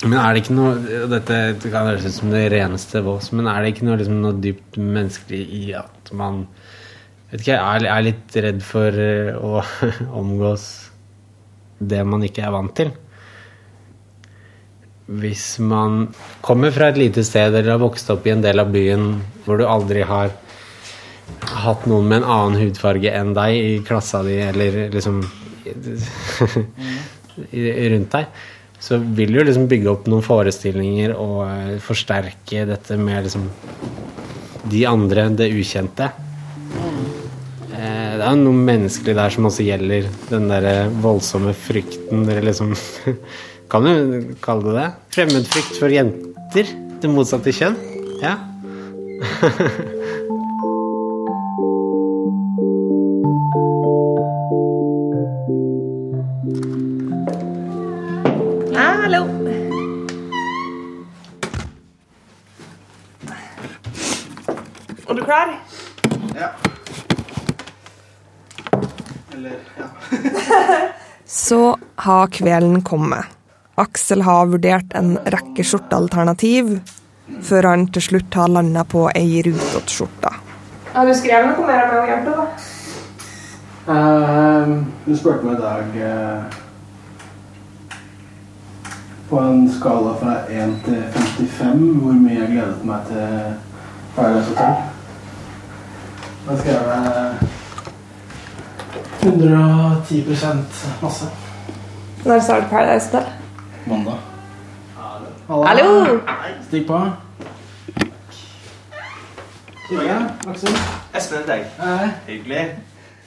Men 0.03 0.19
er 0.19 0.33
det 0.33 0.43
ikke 0.43 0.55
noe 0.57 0.71
Dette 1.11 1.37
kan 1.63 1.87
høres 1.87 2.07
ut 2.07 2.17
som 2.17 2.31
det 2.33 2.43
reneste 2.51 3.01
vås, 3.05 3.31
men 3.35 3.47
er 3.47 3.63
det 3.63 3.73
ikke 3.73 3.87
noe, 3.87 3.99
liksom, 4.01 4.19
noe 4.23 4.39
dypt 4.43 4.79
menneskelig 4.79 5.43
i 5.59 5.63
at 5.79 6.11
man 6.15 6.43
vet 7.31 7.39
ikke, 7.39 7.57
er, 7.57 7.87
er 7.87 8.07
litt 8.09 8.35
redd 8.43 8.61
for 8.65 8.99
eh, 8.99 9.31
å 9.37 9.63
omgås 10.21 10.65
det 11.83 12.03
man 12.07 12.23
ikke 12.27 12.43
er 12.45 12.55
vant 12.55 12.75
til? 12.77 12.89
Hvis 15.13 15.45
man 15.59 16.07
kommer 16.43 16.71
fra 16.75 16.85
et 16.91 16.99
lite 16.99 17.23
sted 17.27 17.51
eller 17.51 17.75
har 17.75 17.83
vokst 17.83 18.11
opp 18.13 18.27
i 18.27 18.33
en 18.33 18.43
del 18.43 18.63
av 18.63 18.71
byen 18.71 19.03
hvor 19.43 19.59
du 19.59 19.65
aldri 19.67 20.01
har 20.07 20.31
hatt 21.63 21.85
noen 21.87 22.07
med 22.09 22.21
en 22.21 22.31
annen 22.35 22.59
hudfarge 22.59 23.11
enn 23.11 23.33
deg 23.35 23.51
i 23.55 23.83
klassa 23.87 24.23
di, 24.27 24.37
eller 24.43 24.71
liksom 24.93 25.21
rundt 27.93 28.15
deg, 28.15 28.25
så 28.83 28.97
vil 28.99 29.31
du 29.31 29.39
jo 29.39 29.45
liksom 29.47 29.69
bygge 29.71 29.91
opp 29.93 30.09
noen 30.11 30.25
forestillinger 30.25 31.13
og 31.15 31.45
eh, 31.47 31.77
forsterke 31.83 32.65
dette 32.67 32.97
med 32.99 33.23
liksom 33.29 33.47
de 34.71 34.81
andre, 34.87 35.29
det 35.31 35.47
ukjente. 35.55 36.09
Eh, 37.71 38.11
det 38.19 38.27
er 38.27 38.41
noe 38.41 38.65
menneskelig 38.67 39.15
der 39.15 39.35
som 39.35 39.47
også 39.47 39.67
gjelder 39.69 40.09
den 40.27 40.51
derre 40.51 40.75
voldsomme 41.03 41.55
frykten 41.55 42.27
eller 42.27 42.49
liksom 42.49 42.75
Kan 43.73 43.87
du 43.87 44.35
kalle 44.43 44.67
det 44.67 44.75
det? 44.77 44.89
Fremmedfrykt 45.15 45.79
for 45.81 45.89
jenter. 45.89 46.67
Det 47.01 47.09
motsatte 47.09 47.55
kjønn. 47.55 47.79
Ja. 48.21 48.35
har 72.03 72.27
kvelden 72.27 72.81
kommet. 72.81 73.25
Aksel 73.79 74.21
har 74.21 74.45
vurdert 74.51 74.91
en 74.93 75.15
rekke 75.33 75.63
skjortealternativ, 75.65 76.79
før 77.41 77.63
han 77.71 77.87
til 77.95 78.03
slutt 78.07 78.35
har 78.37 78.51
landa 78.51 78.83
på 78.83 79.07
ei 79.15 79.41
rutete-skjorte. 79.45 80.31
Har 80.93 81.07
du 81.07 81.13
skrevet 81.17 81.57
noe 81.57 81.67
mer 81.67 81.87
om 81.89 82.05
hjertet, 82.09 82.35
da? 82.37 82.45
Uh, 83.83 84.67
du 85.07 85.15
spurte 85.17 85.47
meg 85.47 85.55
i 85.57 85.63
dag 85.63 85.85
uh, 86.03 86.43
på 89.29 89.39
en 89.41 89.65
skala 89.71 90.13
fra 90.21 90.35
1 90.47 90.75
til 90.85 91.01
55 91.15 91.81
hvor 92.03 92.15
mye 92.19 92.37
jeg 92.37 92.51
gledet 92.51 92.83
meg 92.87 92.99
til 93.09 93.27
Paradise 94.15 94.49
Hotel. 94.51 94.75
Da 96.43 96.51
skrev 96.59 96.81
jeg 96.91 97.33
110% 99.23 100.85
masse. 101.01 101.42
Når 102.23 102.39
sa 102.39 102.59
du 102.61 102.69
Paradise 102.71 103.09
Hotel? 103.11 103.25
Mandag. 103.87 104.19
Hallo! 105.49 106.19
Stikk 106.69 106.85
på. 106.87 106.99
Hei, 109.89 110.05
Aksel. 110.47 110.77
Espen. 111.19 111.51
Hei. 111.81 112.07
Hyggelig. 112.29 112.63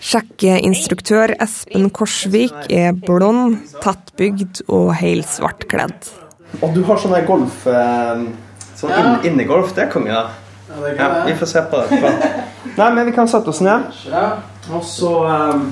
Sjekkeinstruktør 0.00 1.34
Espen 1.44 1.90
Korsvik 1.92 2.70
er 2.72 2.96
blond, 2.96 3.58
tettbygd 3.84 4.64
og 4.64 4.94
helt 5.02 5.28
svartkledd. 5.28 6.10
Og 6.62 6.72
du 6.72 6.80
har 6.88 7.00
sånn 7.00 7.16
der 7.18 7.28
golf... 7.28 7.66
Eh, 7.68 8.26
Sånn 8.76 8.92
inn, 8.92 9.14
innegolf, 9.24 9.70
det 9.72 9.86
er 9.86 9.88
konge, 9.88 10.12
da. 10.12 10.34
Ja, 10.98 11.06
vi 11.24 11.32
får 11.40 11.48
se 11.48 11.62
på 11.70 11.78
det. 11.88 12.10
Nei, 12.76 12.88
men 12.92 13.06
vi 13.08 13.14
kan 13.16 13.28
sette 13.28 13.48
oss 13.48 13.62
ned. 13.64 13.86
Og 14.68 14.82
så 14.84 15.12
um, 15.24 15.70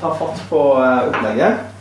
ta 0.00 0.10
fatt 0.18 0.40
på 0.50 0.62
uh, 0.80 1.06
opplegget. 1.06 1.75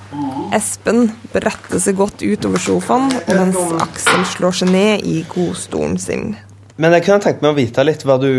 Espen 0.56 1.10
bretter 1.34 1.82
seg 1.82 1.98
godt 2.00 2.22
utover 2.24 2.62
sofaen, 2.62 3.10
mens 3.28 3.58
Aksel 3.84 4.26
slår 4.36 4.60
seg 4.62 4.72
ned 4.72 5.08
i 5.08 5.18
godstolen 5.32 5.98
sin. 6.00 6.36
Men 6.78 6.96
jeg 6.96 7.06
kunne 7.08 7.24
tenkt 7.24 7.44
meg 7.44 7.54
å 7.54 7.58
vite 7.58 7.86
litt 7.88 8.04
hva 8.06 8.18
du, 8.22 8.32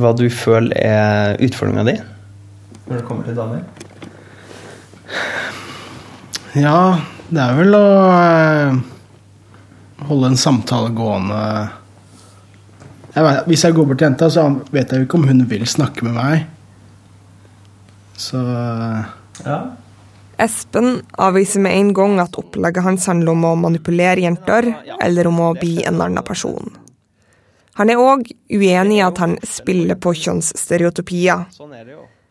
hva 0.00 0.12
du 0.16 0.26
føler 0.32 0.76
er 0.80 1.40
utfordringa 1.46 1.86
di 1.88 1.96
når 2.86 3.00
det 3.00 3.06
kommer 3.08 3.26
til 3.26 3.34
damer. 3.34 3.64
Ja, 6.54 7.00
det 7.28 7.42
er 7.42 7.56
vel 7.58 7.74
å 7.74 7.86
eh, 8.14 8.76
holde 10.06 10.30
en 10.30 10.38
samtale 10.38 10.92
gående 10.94 11.40
jeg 13.16 13.24
vet, 13.24 13.46
Hvis 13.48 13.64
jeg 13.64 13.74
går 13.74 13.88
bort 13.88 13.98
til 13.98 14.06
jenta, 14.10 14.28
så 14.30 14.44
vet 14.70 14.92
jeg 14.92 15.00
jo 15.00 15.06
ikke 15.08 15.18
om 15.18 15.26
hun 15.30 15.42
vil 15.48 15.64
snakke 15.66 16.04
med 16.04 16.14
meg. 16.18 16.46
Så 18.20 18.38
eh, 18.44 19.12
Ja. 19.46 19.58
Espen 20.38 21.00
avviser 21.22 21.62
med 21.64 21.76
en 21.76 21.92
gang 21.96 22.18
at 22.20 22.36
opplegget 22.36 22.84
hans 22.84 23.06
handler 23.08 23.32
om 23.32 23.46
å 23.48 23.54
manipulere 23.56 24.24
jenter, 24.26 24.68
eller 25.00 25.30
om 25.30 25.40
å 25.40 25.54
bli 25.56 25.78
en 25.88 26.02
annen 26.04 26.24
person. 26.26 26.74
Han 27.76 27.92
er 27.92 28.00
òg 28.00 28.28
uenig 28.52 29.00
i 29.00 29.04
at 29.04 29.18
han 29.20 29.36
spiller 29.44 29.98
på 30.00 30.14
kjønnsstereotypier. 30.16 31.46
Sånn. 31.52 31.74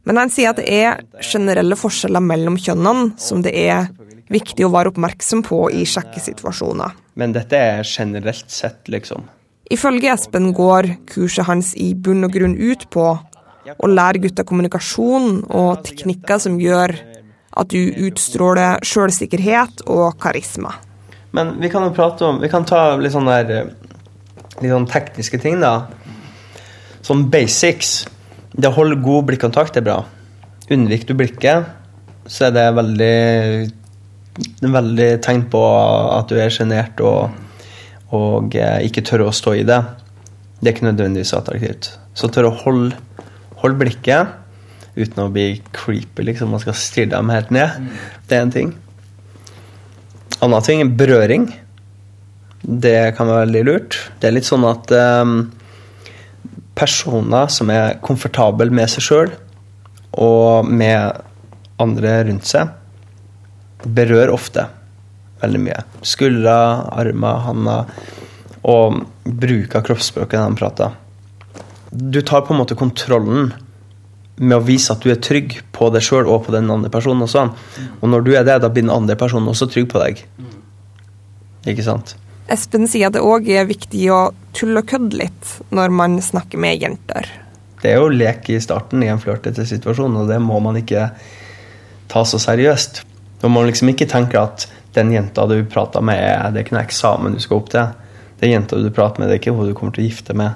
Men 0.06 0.20
han 0.22 0.32
sier 0.34 0.52
at 0.54 0.62
det 0.62 0.70
er 0.70 1.02
generelle 1.26 1.78
forskjeller 1.78 2.22
mellom 2.22 2.58
kjønnene 2.62 3.16
som 3.22 3.42
det 3.46 3.54
er 3.58 3.90
viktig 4.34 4.66
å 4.66 4.72
være 4.74 4.94
oppmerksom 4.94 5.42
på 5.46 5.68
i 5.74 5.86
sjekkesituasjoner. 5.90 6.94
Men 7.18 7.34
dette 7.34 7.58
er 7.58 7.86
generelt 7.86 8.50
sett, 8.54 8.84
liksom. 8.90 9.26
Ifølge 9.74 10.12
Espen 10.14 10.52
går 10.54 10.92
kurset 11.10 11.48
hans 11.48 11.74
i 11.82 11.94
bunn 11.98 12.26
og 12.26 12.34
grunn 12.34 12.58
ut 12.58 12.86
på 12.94 13.06
å 13.66 13.90
lære 13.90 14.22
gutta 14.28 14.46
kommunikasjon 14.46 15.46
og 15.50 15.82
teknikker 15.88 16.42
som 16.42 16.60
gjør 16.62 16.94
at 17.56 17.72
du 17.72 18.08
utstråler 18.08 18.84
sjølsikkerhet 18.86 19.86
og 19.92 20.18
karisma. 20.22 20.74
Men 21.36 21.56
vi 21.60 21.70
kan 21.72 21.84
jo 21.84 21.92
prate 21.96 22.24
om 22.24 22.38
Vi 22.40 22.48
kan 22.52 22.64
ta 22.68 22.96
litt 22.96 23.12
sånn 23.12 23.28
der 23.28 23.72
Litt 24.62 24.72
sånn 24.72 24.88
tekniske 24.88 25.40
ting, 25.44 25.58
da. 25.60 25.90
Sånn 27.04 27.26
basics. 27.28 28.06
Det 28.56 28.70
å 28.70 28.78
holde 28.78 29.02
god 29.04 29.26
blikkontakt 29.28 29.76
er 29.76 29.84
bra. 29.84 29.98
Unnviker 30.72 31.12
du 31.12 31.18
blikket, 31.20 31.68
så 32.32 32.48
er 32.48 32.54
det 32.56 32.64
veldig 32.78 33.18
veldig 34.64 35.10
tegn 35.24 35.44
på 35.52 35.62
at 36.16 36.32
du 36.32 36.40
er 36.40 36.54
sjenert 36.56 37.04
og, 37.04 37.36
og 38.16 38.56
eh, 38.56 38.88
ikke 38.88 39.04
tør 39.06 39.28
å 39.28 39.36
stå 39.36 39.58
i 39.60 39.68
det. 39.68 39.82
Det 40.60 40.70
er 40.70 40.76
ikke 40.76 40.88
nødvendigvis 40.88 41.36
attraktivt. 41.36 41.92
Så 42.16 42.32
tør 42.32 42.50
å 42.50 42.56
holde, 42.64 42.96
holde 43.60 43.80
blikket 43.84 44.32
uten 44.96 45.26
å 45.26 45.32
bli 45.34 45.60
creepy, 45.76 46.26
liksom. 46.30 46.54
Man 46.56 46.64
skal 46.64 46.78
stirre 46.80 47.14
dem 47.14 47.32
helt 47.34 47.52
ned. 47.54 47.92
Det 48.28 48.38
er 48.38 48.46
en 48.46 48.56
ting. 48.56 48.74
Annen 50.44 50.66
ting 50.66 50.82
er 50.84 50.96
berøring. 51.00 51.50
Det 52.66 53.16
kan 53.18 53.30
være 53.30 53.46
veldig 53.46 53.64
lurt. 53.68 54.00
Det 54.20 54.30
er 54.30 54.38
litt 54.38 54.48
sånn 54.48 54.66
at 54.68 54.92
um, 54.96 55.36
personer 56.76 57.52
som 57.54 57.70
er 57.74 58.00
komfortable 58.04 58.72
med 58.74 58.92
seg 58.92 59.06
sjøl 59.06 59.36
og 60.16 60.68
med 60.68 61.22
andre 61.82 62.18
rundt 62.28 62.48
seg, 62.48 62.72
berører 63.86 64.32
ofte 64.34 64.64
veldig 65.42 65.62
mye. 65.62 65.82
Skuldre, 66.08 66.56
armer, 66.96 67.42
hender 67.46 67.92
og 68.66 69.04
bruker 69.26 69.84
kroppsspråket 69.86 70.40
når 70.40 70.54
de 70.54 70.62
prater. 70.62 70.96
Du 71.92 72.22
tar 72.26 72.46
på 72.48 72.56
en 72.56 72.62
måte 72.64 72.78
kontrollen 72.80 73.52
med 74.36 74.58
å 74.58 74.64
vise 74.66 74.92
at 74.92 75.04
du 75.04 75.12
er 75.14 75.22
trygg 75.24 75.58
på 75.76 75.88
deg 75.94 76.04
sjøl 76.04 76.28
og 76.28 76.46
på 76.48 76.56
den 76.56 76.70
andre 76.72 76.92
personen 76.92 77.24
også. 77.24 77.48
Og 78.02 78.12
når 78.12 78.26
du 78.26 78.34
er 78.36 78.46
det, 78.48 78.60
da 78.64 78.70
blir 78.72 78.84
den 78.84 78.94
andre 78.94 79.16
personen 79.20 79.48
også 79.52 79.70
trygg 79.72 79.88
på 79.94 80.02
deg. 80.02 80.22
Ikke 81.72 81.86
sant? 81.86 82.16
Espen 82.52 82.86
sier 82.90 83.10
at 83.10 83.16
det 83.16 83.24
òg 83.26 83.48
er 83.50 83.66
viktig 83.70 84.04
å 84.14 84.20
tulle 84.56 84.84
og 84.84 84.90
kødde 84.92 85.18
litt 85.24 85.56
når 85.74 85.94
man 85.96 86.20
snakker 86.22 86.62
med 86.62 86.84
jenter. 86.84 87.32
Det 87.82 87.94
er 87.94 88.02
jo 88.02 88.12
lek 88.12 88.50
i 88.54 88.60
starten 88.62 89.04
i 89.06 89.10
en 89.10 89.22
flørtete 89.22 89.66
situasjon, 89.68 90.16
og 90.20 90.30
det 90.30 90.38
må 90.42 90.60
man 90.64 90.78
ikke 90.80 91.10
ta 92.12 92.24
så 92.26 92.40
seriøst. 92.42 93.04
Man 93.44 93.54
må 93.56 93.66
liksom 93.66 93.92
ikke 93.92 94.08
tenke 94.10 94.42
at 94.42 94.68
den 94.96 95.12
jenta 95.14 95.46
du 95.50 95.58
prater 95.70 96.04
med, 96.06 96.18
er, 96.18 96.52
det 96.52 96.62
er 96.62 96.68
ikke 96.68 96.78
noe 96.78 96.86
eksamen 96.86 97.36
du 97.36 97.42
skal 97.44 97.60
opp 97.60 97.72
til. 97.74 97.92
Den 98.42 98.54
jenta 98.54 98.80
du 98.80 98.92
prater 98.94 99.22
med, 99.22 99.30
det 99.30 99.38
er 99.38 99.42
ikke 99.44 99.56
hun 99.56 99.70
du 99.70 99.76
kommer 99.78 99.96
til 99.96 100.06
å 100.06 100.08
gifte 100.10 100.36
med. 100.38 100.56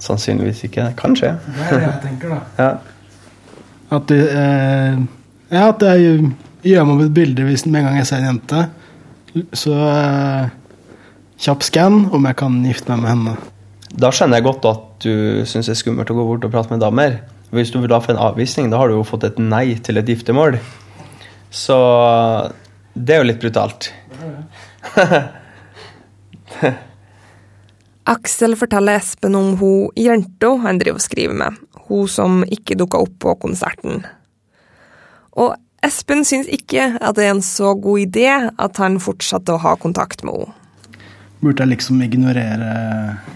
Sannsynligvis 0.00 0.64
ikke. 0.68 0.90
Kanskje. 0.98 1.34
det 1.46 1.66
er 1.66 1.74
det 1.76 1.82
jeg 1.84 2.00
tenker, 2.04 2.34
da. 2.34 2.40
Ja. 2.58 2.70
At, 3.90 4.06
du 4.08 4.16
eh, 4.16 5.00
ja, 5.50 5.64
at 5.66 5.82
jeg 5.82 6.30
gjør 6.66 6.86
meg 6.86 6.94
opp 6.94 7.04
et 7.08 7.16
bilde 7.16 7.46
hvis 7.48 7.66
med 7.66 7.82
en 7.82 7.88
gang 7.88 7.98
jeg 8.00 8.08
ser 8.10 8.22
en 8.22 8.30
jente. 8.30 8.64
Så 9.56 9.74
eh, 9.74 10.52
kjapp 11.40 11.66
skann 11.66 12.04
om 12.14 12.28
jeg 12.28 12.38
kan 12.40 12.60
gifte 12.66 12.94
meg 12.94 13.02
med 13.02 13.12
henne. 13.14 13.34
Da 13.90 14.12
skjønner 14.14 14.38
jeg 14.38 14.46
godt 14.46 14.68
at 14.70 14.86
du 15.02 15.14
syns 15.48 15.66
det 15.66 15.74
er 15.74 15.80
skummelt 15.80 16.12
å 16.12 16.16
gå 16.16 16.26
bort 16.28 16.46
og 16.46 16.52
prate 16.54 16.72
med 16.72 16.82
damer. 16.84 17.18
Hvis 17.50 17.72
du 17.74 17.80
vil 17.82 17.90
da 17.90 17.98
få 18.02 18.14
en 18.14 18.22
avvisning, 18.22 18.70
da 18.70 18.78
har 18.78 18.88
du 18.88 18.94
jo 18.94 19.06
fått 19.06 19.26
et 19.26 19.40
nei 19.42 19.74
til 19.82 19.98
et 19.98 20.06
giftermål. 20.08 20.60
Så 21.50 21.78
det 22.94 23.16
er 23.16 23.24
jo 23.24 23.30
litt 23.32 23.42
brutalt. 23.42 23.90
Aksel 28.08 28.56
forteller 28.56 28.98
Espen 29.00 29.36
om 29.36 29.56
hun 29.60 29.90
jenta 29.98 30.54
han 30.64 30.78
driver 30.80 31.00
og 31.00 31.04
skriver 31.04 31.36
med, 31.36 31.58
hun 31.88 32.08
som 32.08 32.40
ikke 32.48 32.78
dukka 32.80 33.02
opp 33.04 33.18
på 33.22 33.34
konserten. 33.42 34.04
Og 35.36 35.54
Espen 35.84 36.24
syns 36.28 36.48
ikke 36.52 36.94
at 37.00 37.16
det 37.16 37.26
er 37.26 37.34
en 37.34 37.44
så 37.44 37.74
god 37.76 38.02
idé 38.02 38.26
at 38.30 38.80
han 38.82 38.98
fortsatte 39.00 39.54
å 39.54 39.62
ha 39.62 39.76
kontakt 39.80 40.24
med 40.24 40.36
henne. 40.36 40.56
Burde 41.40 41.64
jeg 41.64 41.70
liksom 41.70 42.02
ignorere, 42.04 42.72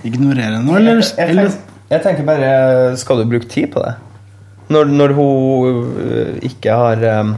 ignorere 0.05 0.59
noe, 0.61 0.77
eller? 0.77 0.99
Jeg, 1.01 1.15
jeg, 1.17 1.37
tenker, 1.39 1.55
jeg 1.89 2.03
tenker 2.05 2.27
bare 2.29 2.51
Skal 3.01 3.23
du 3.23 3.31
bruke 3.31 3.49
tid 3.49 3.71
på 3.73 3.81
det? 3.81 3.95
Når, 4.75 4.91
når 4.93 5.15
hun 5.17 5.95
øh, 6.05 6.35
ikke 6.45 6.77
har 6.77 7.01
øh, 7.01 7.33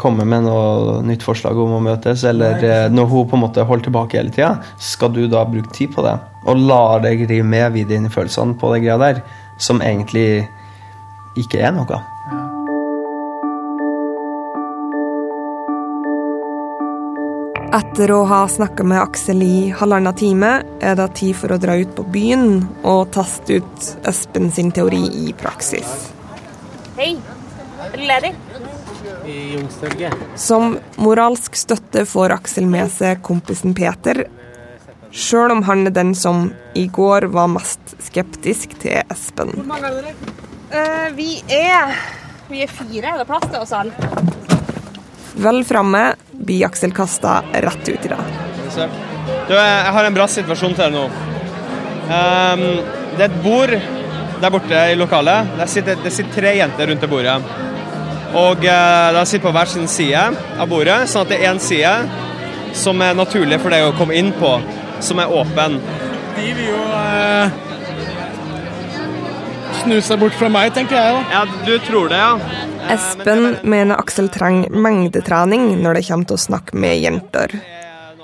kommet 0.00 0.28
med 0.28 0.46
noe 0.46 1.00
nytt 1.06 1.24
forslag 1.26 1.58
om 1.58 1.76
å 1.76 1.82
møtes, 1.84 2.24
eller 2.28 2.88
når 2.92 3.10
hun 3.10 3.28
på 3.28 3.38
en 3.38 3.44
måte 3.44 3.66
holder 3.68 3.88
tilbake 3.88 4.18
hele 4.18 4.32
tida, 4.34 4.54
skal 4.80 5.12
du 5.14 5.26
da 5.30 5.44
bruke 5.48 5.72
tid 5.76 5.92
på 5.94 6.04
det? 6.06 6.16
Og 6.48 6.58
la 6.58 6.98
deg 7.04 7.26
rive 7.28 7.46
med 7.46 7.74
videre 7.76 8.00
inn 8.00 8.08
i 8.08 8.12
følelsene 8.12 8.58
på 8.58 8.72
det 8.74 8.82
greia 8.86 8.98
der, 9.02 9.22
som 9.62 9.82
egentlig 9.84 10.46
ikke 11.38 11.62
er 11.62 11.76
noe? 11.76 12.02
Etter 17.72 18.10
å 18.12 18.18
ha 18.28 18.42
snakka 18.52 18.84
med 18.84 19.00
Aksel 19.00 19.40
i 19.46 19.70
halvannen 19.72 20.12
time, 20.18 20.50
er 20.84 20.98
det 20.98 21.06
tid 21.16 21.38
for 21.40 21.54
å 21.54 21.60
dra 21.60 21.78
ut 21.80 21.94
på 21.96 22.04
byen 22.12 22.66
og 22.84 23.14
teste 23.16 23.62
ut 23.62 23.86
Espen 24.08 24.50
sin 24.52 24.68
teori 24.76 25.00
i 25.22 25.32
praksis. 25.32 26.10
Hei, 26.98 27.14
er 27.88 27.96
du 27.96 28.04
ledig? 28.04 28.34
I 29.26 29.54
Youngstorget. 29.54 30.14
Som 30.36 30.78
moralsk 30.96 31.56
støtte 31.56 32.04
får 32.08 32.34
Aksel 32.38 32.66
med 32.66 32.90
seg 32.92 33.22
kompisen 33.24 33.74
Peter, 33.76 34.24
sjøl 35.12 35.54
om 35.54 35.62
han 35.68 35.86
er 35.86 35.94
den 35.94 36.14
som 36.18 36.48
i 36.78 36.86
går 36.86 37.28
var 37.34 37.50
mest 37.52 37.94
skeptisk 38.02 38.74
til 38.82 39.02
Espen. 39.12 39.54
Eh, 40.72 41.08
vi 41.14 41.42
er 41.52 41.94
Vi 42.52 42.62
er 42.62 42.68
fire. 42.68 43.14
Er 43.14 43.18
det 43.22 43.26
plass 43.28 43.46
til 43.48 43.60
oss 43.62 43.72
alle? 43.72 43.92
Vel 45.40 45.62
framme 45.64 46.02
blir 46.32 46.66
Aksel 46.66 46.92
kasta 46.92 47.38
rett 47.64 47.88
ut 47.88 48.04
i 48.04 48.10
det. 48.10 48.18
Du, 49.48 49.54
jeg 49.54 49.92
har 49.96 50.04
en 50.04 50.16
bra 50.16 50.26
situasjon 50.28 50.74
til 50.76 50.84
deg 50.84 50.92
nå. 50.92 51.06
Um, 52.12 52.64
det 53.16 53.24
er 53.24 53.28
et 53.30 53.42
bord 53.44 53.72
der 54.42 54.52
borte 54.52 54.84
i 54.92 54.96
lokalet. 54.98 55.54
Det 55.56 55.68
sitter, 55.70 56.00
det 56.02 56.12
sitter 56.12 56.34
tre 56.34 56.54
jenter 56.58 56.90
rundt 56.90 57.04
det 57.04 57.08
bordet. 57.08 57.38
Og 58.38 58.62
de 58.64 59.24
sitter 59.28 59.44
på 59.44 59.52
hver 59.52 59.68
sin 59.68 59.88
side 59.90 60.22
av 60.56 60.68
bordet, 60.70 61.02
sånn 61.10 61.26
at 61.26 61.32
det 61.32 61.40
er 61.40 61.50
én 61.52 61.60
side 61.60 61.92
som 62.76 63.02
er 63.04 63.16
naturlig 63.16 63.58
for 63.60 63.74
deg 63.74 63.84
å 63.84 63.92
komme 63.98 64.16
inn 64.16 64.32
på, 64.38 64.54
som 65.04 65.20
er 65.20 65.32
åpen. 65.32 65.76
De 66.38 66.46
vil 66.56 66.70
jo 66.70 66.78
eh, 66.96 67.52
snu 69.82 69.98
seg 70.00 70.22
bort 70.22 70.36
fra 70.38 70.48
meg, 70.52 70.72
tenker 70.76 70.96
jeg. 70.96 71.18
da. 71.18 71.22
Ja, 71.34 71.42
du 71.66 71.74
tror 71.84 72.08
det, 72.12 72.20
ja? 72.22 72.62
Espen 72.92 73.58
mener 73.68 74.00
Aksel 74.00 74.30
trenger 74.32 74.72
mengdetrening 74.74 75.68
når 75.82 76.00
det 76.00 76.06
kommer 76.08 76.30
til 76.30 76.38
å 76.38 76.44
snakke 76.46 76.78
med 76.80 76.98
jenter. 77.02 77.54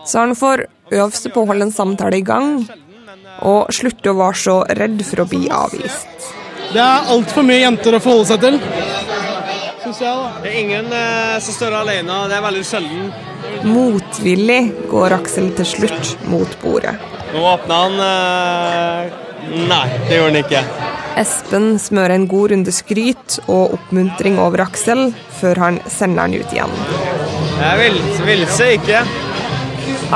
Så 0.08 0.24
han 0.24 0.34
får 0.38 0.64
øve 0.94 1.12
seg 1.14 1.34
på 1.34 1.44
å 1.44 1.50
holde 1.50 1.68
en 1.68 1.74
samtale 1.74 2.22
i 2.22 2.24
gang, 2.26 2.62
og 3.44 3.68
slutte 3.74 4.10
å 4.10 4.18
være 4.18 4.40
så 4.40 4.56
redd 4.80 5.02
for 5.06 5.22
å 5.22 5.28
bli 5.30 5.46
avvist. 5.52 6.32
Det 6.72 6.80
er 6.82 7.12
altfor 7.12 7.46
mye 7.46 7.62
jenter 7.62 7.96
å 7.96 8.00
forholde 8.02 8.28
seg 8.32 8.42
til. 8.42 8.58
Syns 9.88 10.02
jeg, 10.04 10.16
da. 10.20 10.40
Det 10.44 10.48
er 10.50 10.56
ingen 10.60 10.90
som 11.40 11.54
står 11.56 11.74
alene. 11.78 12.16
Det 12.28 12.34
er 12.36 12.42
veldig 12.44 12.64
sjelden. 12.68 13.06
Motvillig 13.64 14.58
går 14.90 15.14
Aksel 15.16 15.46
til 15.56 15.68
slutt 15.70 16.10
mot 16.28 16.56
bordet. 16.60 16.92
Nå 17.32 17.44
åpna 17.48 17.78
han 17.86 17.96
eh, 18.04 19.14
Nei, 19.70 19.86
det 20.10 20.18
gjorde 20.18 20.28
han 20.28 20.38
ikke. 20.42 20.60
Espen 21.22 21.70
smører 21.80 22.18
en 22.18 22.28
god 22.28 22.52
runde 22.52 22.74
skryt 22.76 23.38
og 23.46 23.78
oppmuntring 23.78 24.36
over 24.44 24.66
Aksel, 24.66 25.06
før 25.38 25.62
han 25.64 25.80
sender 25.88 26.26
han 26.26 26.36
ut 26.36 26.52
igjen. 26.52 26.76
Jeg 27.62 27.80
vil, 27.80 27.98
vilse 28.28 28.70
ikke. 28.76 29.02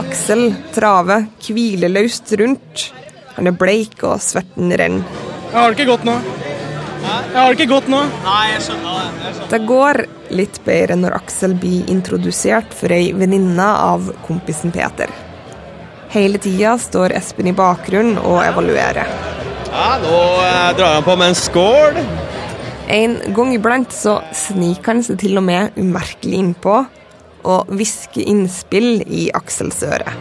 Aksel 0.04 0.50
traver 0.76 1.30
hvileløst 1.48 2.36
rundt. 2.44 2.90
Han 3.38 3.48
er 3.48 3.56
bleik 3.56 4.04
og 4.04 4.20
svetten 4.20 4.76
renner. 4.76 5.20
Jeg 5.48 5.56
har 5.56 5.72
det 5.72 5.80
ikke 5.80 5.92
godt 5.94 6.10
nå. 6.12 6.20
Jeg 7.02 7.34
har 7.34 7.50
det 7.50 7.58
ikke 7.58 7.72
godt 7.72 7.90
nå. 7.90 8.00
Nei, 8.22 8.44
jeg 8.52 8.62
skjønner 8.68 8.94
det. 8.94 9.24
Jeg 9.26 9.34
skjønner. 9.34 9.50
Det 9.52 9.60
går 9.68 10.00
litt 10.38 10.60
bedre 10.66 10.96
når 11.00 11.16
Aksel 11.18 11.56
blir 11.60 11.90
introdusert 11.92 12.74
for 12.76 12.94
ei 12.94 13.12
venninne 13.16 13.68
av 13.90 14.12
kompisen 14.26 14.72
Peter. 14.74 15.10
Hele 16.12 16.40
tida 16.42 16.76
står 16.80 17.14
Espen 17.16 17.48
i 17.48 17.56
bakgrunnen 17.56 18.20
og 18.20 18.42
evaluerer. 18.44 19.08
Ja, 19.72 19.86
nå 20.02 20.16
eh, 20.44 20.70
drar 20.76 20.98
han 20.98 21.06
på 21.06 21.16
med 21.16 21.32
en 21.32 21.38
skål. 21.38 22.00
En 22.92 23.14
gang 23.32 23.54
iblant 23.56 23.94
så 23.96 24.18
sniker 24.36 24.92
han 24.92 25.04
seg 25.06 25.20
til 25.22 25.40
og 25.40 25.46
med 25.46 25.78
umerkelig 25.80 26.42
innpå 26.42 26.74
og 27.48 27.70
hvisker 27.72 28.28
innspill 28.28 29.00
i 29.08 29.30
Aksels 29.34 29.80
øre. 29.86 30.12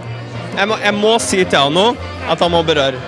Jeg 0.55 0.67
må, 0.67 0.77
jeg 0.81 0.95
må 0.97 1.17
si 1.23 1.43
til 1.43 1.59
han 1.59 1.75
nå 1.75 1.89
at 2.31 2.39
han 2.41 2.53
må 2.53 2.63
berøre. 2.67 2.99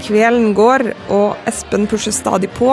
Kvelden 0.00 0.54
går, 0.56 0.86
og 1.12 1.48
Espen 1.48 1.84
pusher 1.90 2.14
stadig 2.16 2.48
på 2.56 2.72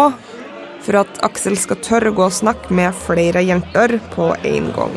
for 0.88 1.02
at 1.02 1.18
Aksel 1.28 1.58
skal 1.60 1.82
tørre 1.84 2.14
å 2.14 2.16
gå 2.16 2.24
og 2.30 2.36
snakke 2.36 2.72
med 2.76 2.96
flere 2.96 3.42
jenter 3.44 3.98
på 4.14 4.30
én 4.48 4.70
gang. 4.76 4.94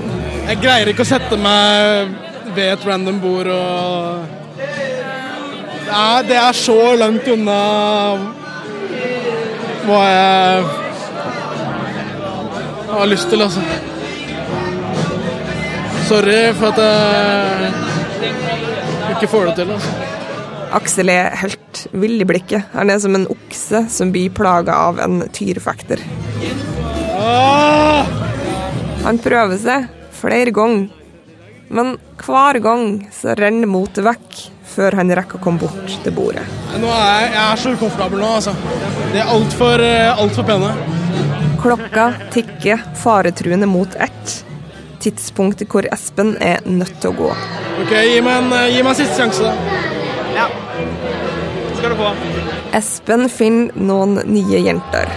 Jeg 0.47 0.61
greier 0.63 0.91
ikke 0.93 1.03
å 1.03 1.09
sette 1.09 1.39
meg 1.41 2.13
ved 2.55 2.77
et 2.77 2.87
random 2.87 3.19
bord 3.23 3.51
og 3.51 4.37
Det 5.91 5.97
er, 5.99 6.23
det 6.29 6.37
er 6.39 6.55
så 6.55 6.95
langt 6.95 7.27
unna 7.33 7.57
hva 9.89 10.03
jeg 10.07 10.65
har 12.93 13.11
lyst 13.11 13.27
til, 13.33 13.43
altså. 13.43 13.61
Sorry 16.07 16.39
for 16.61 16.71
at 16.71 16.79
jeg 16.87 17.75
ikke 19.17 19.33
får 19.35 19.51
det 19.51 19.55
til, 19.59 19.75
altså. 19.75 20.20
Aksel 20.77 21.11
er 21.11 21.35
helt 21.41 21.87
vill 21.91 22.21
i 22.23 22.27
blikket. 22.29 22.71
Han 22.77 22.91
er 22.93 23.01
som 23.03 23.17
en 23.19 23.27
okse 23.31 23.85
som 23.91 24.13
blir 24.15 24.31
plaga 24.35 24.77
av 24.87 25.01
en 25.03 25.25
tyrefekter. 25.35 26.03
Ah! 27.19 28.07
Han 29.05 29.19
prøver 29.23 29.59
seg 29.59 29.89
flere 30.15 30.53
ganger, 30.55 30.91
men 31.73 31.95
hver 32.21 32.61
gang 32.63 32.87
så 33.15 33.35
renner 33.39 33.71
motet 33.71 34.05
vekk 34.05 34.41
før 34.71 34.99
han 35.01 35.11
rekker 35.17 35.41
å 35.41 35.43
komme 35.43 35.63
bort 35.65 35.95
til 36.05 36.15
bordet. 36.15 36.45
Nå 36.79 36.91
er 36.93 37.07
jeg, 37.09 37.31
jeg 37.35 37.43
er 37.47 37.63
så 37.63 37.73
ukomfortabel 37.75 38.23
nå, 38.23 38.31
altså. 38.39 38.55
De 39.11 39.19
er 39.19 39.33
altfor 39.35 39.83
alt 39.83 40.37
for 40.37 40.47
pene. 40.47 40.71
Klokka 41.61 42.07
tikker 42.33 42.85
faretruende 43.01 43.67
mot 43.69 43.97
ett. 44.01 44.37
Tidspunktet 45.01 45.69
hvor 45.73 45.89
Espen 45.93 46.37
er 46.45 46.61
nødt 46.69 47.01
til 47.01 47.11
å 47.11 47.19
gå. 47.25 47.33
Ok, 47.83 47.95
gi 47.97 48.21
meg 48.25 48.37
en, 48.37 48.55
gi 48.71 48.85
meg 48.85 48.93
en 48.93 49.01
siste 49.01 49.17
sjanse, 49.17 49.49
da. 49.49 50.00
Skal 51.81 51.95
du 51.95 51.97
få. 51.97 52.15
Espen 52.77 53.29
finner 53.33 53.73
noen 53.81 54.19
nye 54.29 54.59
jenter. 54.61 55.09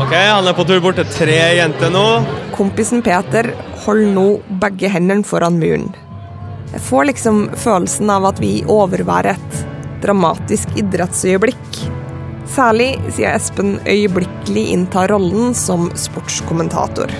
Ok, 0.00 0.14
han 0.16 0.46
er 0.48 0.54
på 0.56 0.64
tur 0.64 0.78
bort 0.80 0.96
til 0.96 1.08
tre 1.12 1.36
jenter 1.58 1.90
nå. 1.92 2.04
Kompisen 2.56 3.02
Peter 3.04 3.50
holder 3.84 4.14
nå 4.14 4.24
begge 4.62 4.88
hendene 4.88 5.26
foran 5.28 5.58
muren. 5.60 5.90
Jeg 6.70 6.80
får 6.86 7.10
liksom 7.10 7.42
følelsen 7.58 8.12
av 8.14 8.30
at 8.30 8.40
vi 8.40 8.60
overværer 8.70 9.34
et 9.34 9.60
dramatisk 10.00 10.72
idrettsøyeblikk. 10.80 11.80
Særlig 12.50 12.94
siden 13.10 13.34
Espen 13.34 13.74
øyeblikkelig 13.84 14.64
inntar 14.72 15.12
rollen 15.12 15.52
som 15.54 15.90
sportskommentator. 15.98 17.12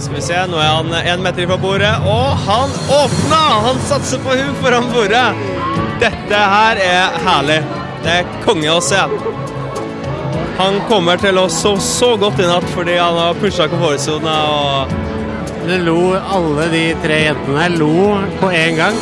Skal 0.00 0.16
vi 0.16 0.24
se, 0.24 0.40
nå 0.50 0.58
er 0.58 0.72
han 0.74 0.90
én 0.98 1.22
meter 1.22 1.46
fra 1.46 1.60
bordet, 1.62 1.94
og 2.10 2.42
han 2.48 2.74
åpna! 2.98 3.42
Han 3.68 3.78
satser 3.86 4.18
på 4.24 4.34
hun 4.34 4.58
foran 4.64 4.90
bordet. 4.90 5.28
Dette 6.02 6.44
her 6.56 6.80
er 6.82 7.22
herlig. 7.24 7.62
Det 8.04 8.12
er 8.20 8.26
konge 8.44 8.68
å 8.68 8.80
se. 8.84 9.00
Han 10.58 10.74
kommer 10.90 11.16
til 11.18 11.38
å 11.40 11.48
sove 11.50 11.80
så 11.82 12.16
godt 12.20 12.38
i 12.42 12.46
natt 12.46 12.66
fordi 12.74 12.98
han 13.00 13.16
har 13.18 13.34
pusha 13.40 13.66
komfortsona 13.72 14.34
og 14.52 14.88
Det 15.64 15.78
lo 15.80 16.12
alle 16.12 16.66
de 16.68 16.94
tre 17.00 17.22
jentene 17.22 17.68
lo 17.78 18.20
på 18.42 18.50
en 18.52 18.76
gang. 18.76 18.96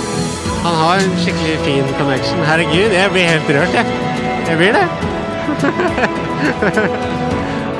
Han 0.62 0.74
har 0.78 1.00
en 1.02 1.16
skikkelig 1.18 1.58
fin 1.64 1.86
connection. 1.98 2.38
Herregud, 2.46 2.92
jeg 2.94 3.10
blir 3.10 3.26
helt 3.26 3.48
rørt, 3.56 3.74
jeg. 3.74 3.86
Jeg 4.46 4.56
blir 4.60 4.72
det. 4.78 4.86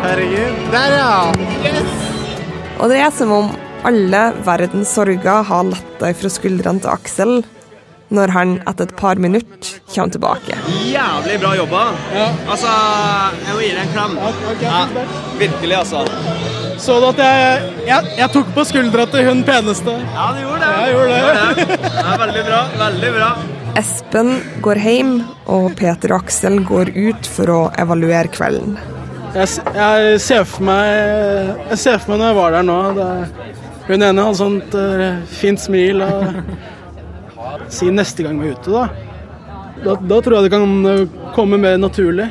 Herregud. 0.02 0.52
Der, 0.74 0.90
ja. 0.98 1.30
Og 2.82 2.90
det 2.90 2.98
er 2.98 3.14
som 3.14 3.30
om 3.38 3.54
alle 3.86 4.34
verdens 4.42 4.90
sorger 4.98 5.46
har 5.46 5.62
letta 5.70 6.10
fra 6.18 6.28
skuldrene 6.40 6.82
til 6.82 6.90
Aksel 6.90 7.46
når 8.12 8.32
han 8.36 8.54
etter 8.68 8.88
et 8.88 8.96
par 8.98 9.20
minutter 9.22 9.78
kommer 9.94 10.12
tilbake. 10.14 10.58
Jævlig 10.88 11.38
bra 11.42 11.54
jobba. 11.56 11.84
Ja. 12.14 12.26
Altså, 12.52 12.74
jeg 13.46 13.56
må 13.56 13.62
gi 13.64 13.70
deg 13.72 13.82
en 13.86 13.94
klem. 13.94 14.18
Ja, 14.62 14.82
virkelig, 15.40 15.78
altså. 15.80 16.04
Så 16.82 16.98
du 17.00 17.08
at 17.12 17.20
jeg, 17.22 17.72
jeg, 17.86 18.12
jeg 18.18 18.30
tok 18.34 18.52
på 18.56 18.64
skuldra 18.66 19.06
til 19.10 19.28
hun 19.28 19.42
peneste? 19.46 19.96
Ja, 20.14 20.30
du 20.34 20.42
gjorde 20.42 20.62
det. 20.62 20.70
Jeg 20.76 20.94
gjorde 20.96 21.18
det. 21.18 21.66
det. 21.72 21.92
er 22.02 22.22
veldig 22.26 22.46
bra. 22.48 22.62
Veldig 22.84 23.12
bra. 23.18 23.28
Espen 23.80 24.34
går 24.64 24.80
hjem, 24.84 25.12
og 25.52 25.70
Peter 25.78 26.12
og 26.12 26.26
Aksel 26.26 26.58
går 26.68 26.92
ut 26.92 27.28
for 27.36 27.52
å 27.54 27.60
evaluere 27.80 28.28
kvelden. 28.34 28.76
Jeg, 29.32 29.48
jeg 29.72 30.18
ser 30.20 30.42
for 30.44 30.66
meg 30.68 30.90
Jeg 31.70 31.78
ser 31.80 32.02
for 32.02 32.12
meg 32.12 32.18
når 32.20 32.26
jeg 32.26 32.36
var 32.36 32.52
der 32.52 32.66
nå 32.68 32.74
det, 32.98 33.06
Hun 33.86 34.04
ene 34.04 34.26
hadde 34.26 34.36
sånt 34.36 34.74
uh, 34.76 35.22
fint 35.32 35.62
smil 35.62 36.02
og 36.04 36.42
Si 37.72 37.88
neste 37.90 38.24
gang 38.26 38.36
vi 38.40 38.50
er 38.50 38.56
ute, 38.58 38.70
da. 38.70 38.88
da. 39.84 39.96
Da 39.96 40.20
tror 40.20 40.36
jeg 40.36 40.44
det 40.46 40.52
kan 40.52 40.86
eh, 40.90 41.08
komme 41.36 41.56
mer 41.60 41.78
naturlig. 41.80 42.28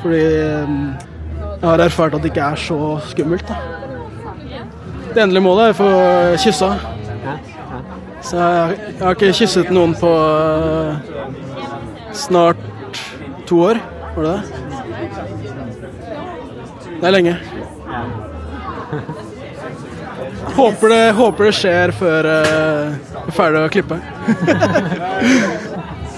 Fordi 0.00 0.20
eh, 0.22 0.74
jeg 1.60 1.66
har 1.66 1.82
erfart 1.84 2.14
at 2.16 2.22
det 2.22 2.30
ikke 2.30 2.46
er 2.52 2.58
så 2.60 2.78
skummelt, 3.10 3.50
da. 3.50 3.56
Det 5.10 5.18
endelige 5.24 5.42
målet 5.42 5.64
er 5.64 5.72
å 5.74 5.80
få 5.80 5.90
kyssa. 6.44 6.70
Så 8.22 8.36
jeg, 8.36 8.76
jeg 8.92 9.00
har 9.02 9.16
ikke 9.16 9.32
kysset 9.40 9.72
noen 9.74 9.96
på 9.98 10.10
eh, 10.12 10.92
snart 12.14 12.62
to 13.50 13.56
år. 13.72 13.82
Var 14.14 14.22
det 14.28 14.36
det? 14.36 14.42
Det 17.00 17.06
er 17.10 17.14
lenge. 17.16 17.34
Håper 20.56 20.92
det, 20.92 21.04
håper 21.16 21.48
det 21.48 21.52
skjer 21.56 21.92
før 21.96 22.26
uh, 22.26 23.20
er 23.30 23.36
ferdig 23.36 23.60
å 23.62 23.68
klippe. 23.72 23.96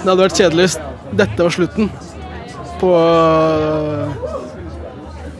det 0.03 0.09
hadde 0.09 0.23
vært 0.23 0.39
kjedelig 0.39 0.63
hvis 0.67 0.77
dette 1.13 1.45
var 1.45 1.51
slutten 1.53 1.85
på, 2.81 2.93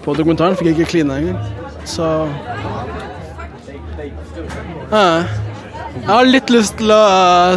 på 0.05 0.09
dokumentaren. 0.17 0.55
Fikk 0.59 0.67
jeg 0.71 0.77
ikke 0.77 0.91
kline 0.93 1.13
engang. 1.17 1.39
Så 1.89 2.05
uh, 4.93 4.93
Jeg 4.93 6.09
har 6.09 6.23
litt 6.29 6.49
lyst 6.53 6.73
til 6.79 6.89
å 6.93 7.03
uh, 7.03 7.55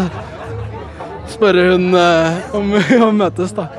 spørre 1.30 1.62
hun 1.72 1.86
uh, 1.94 2.56
om 2.56 2.64
å 3.06 3.08
møtes, 3.14 3.50
da. 3.56 3.64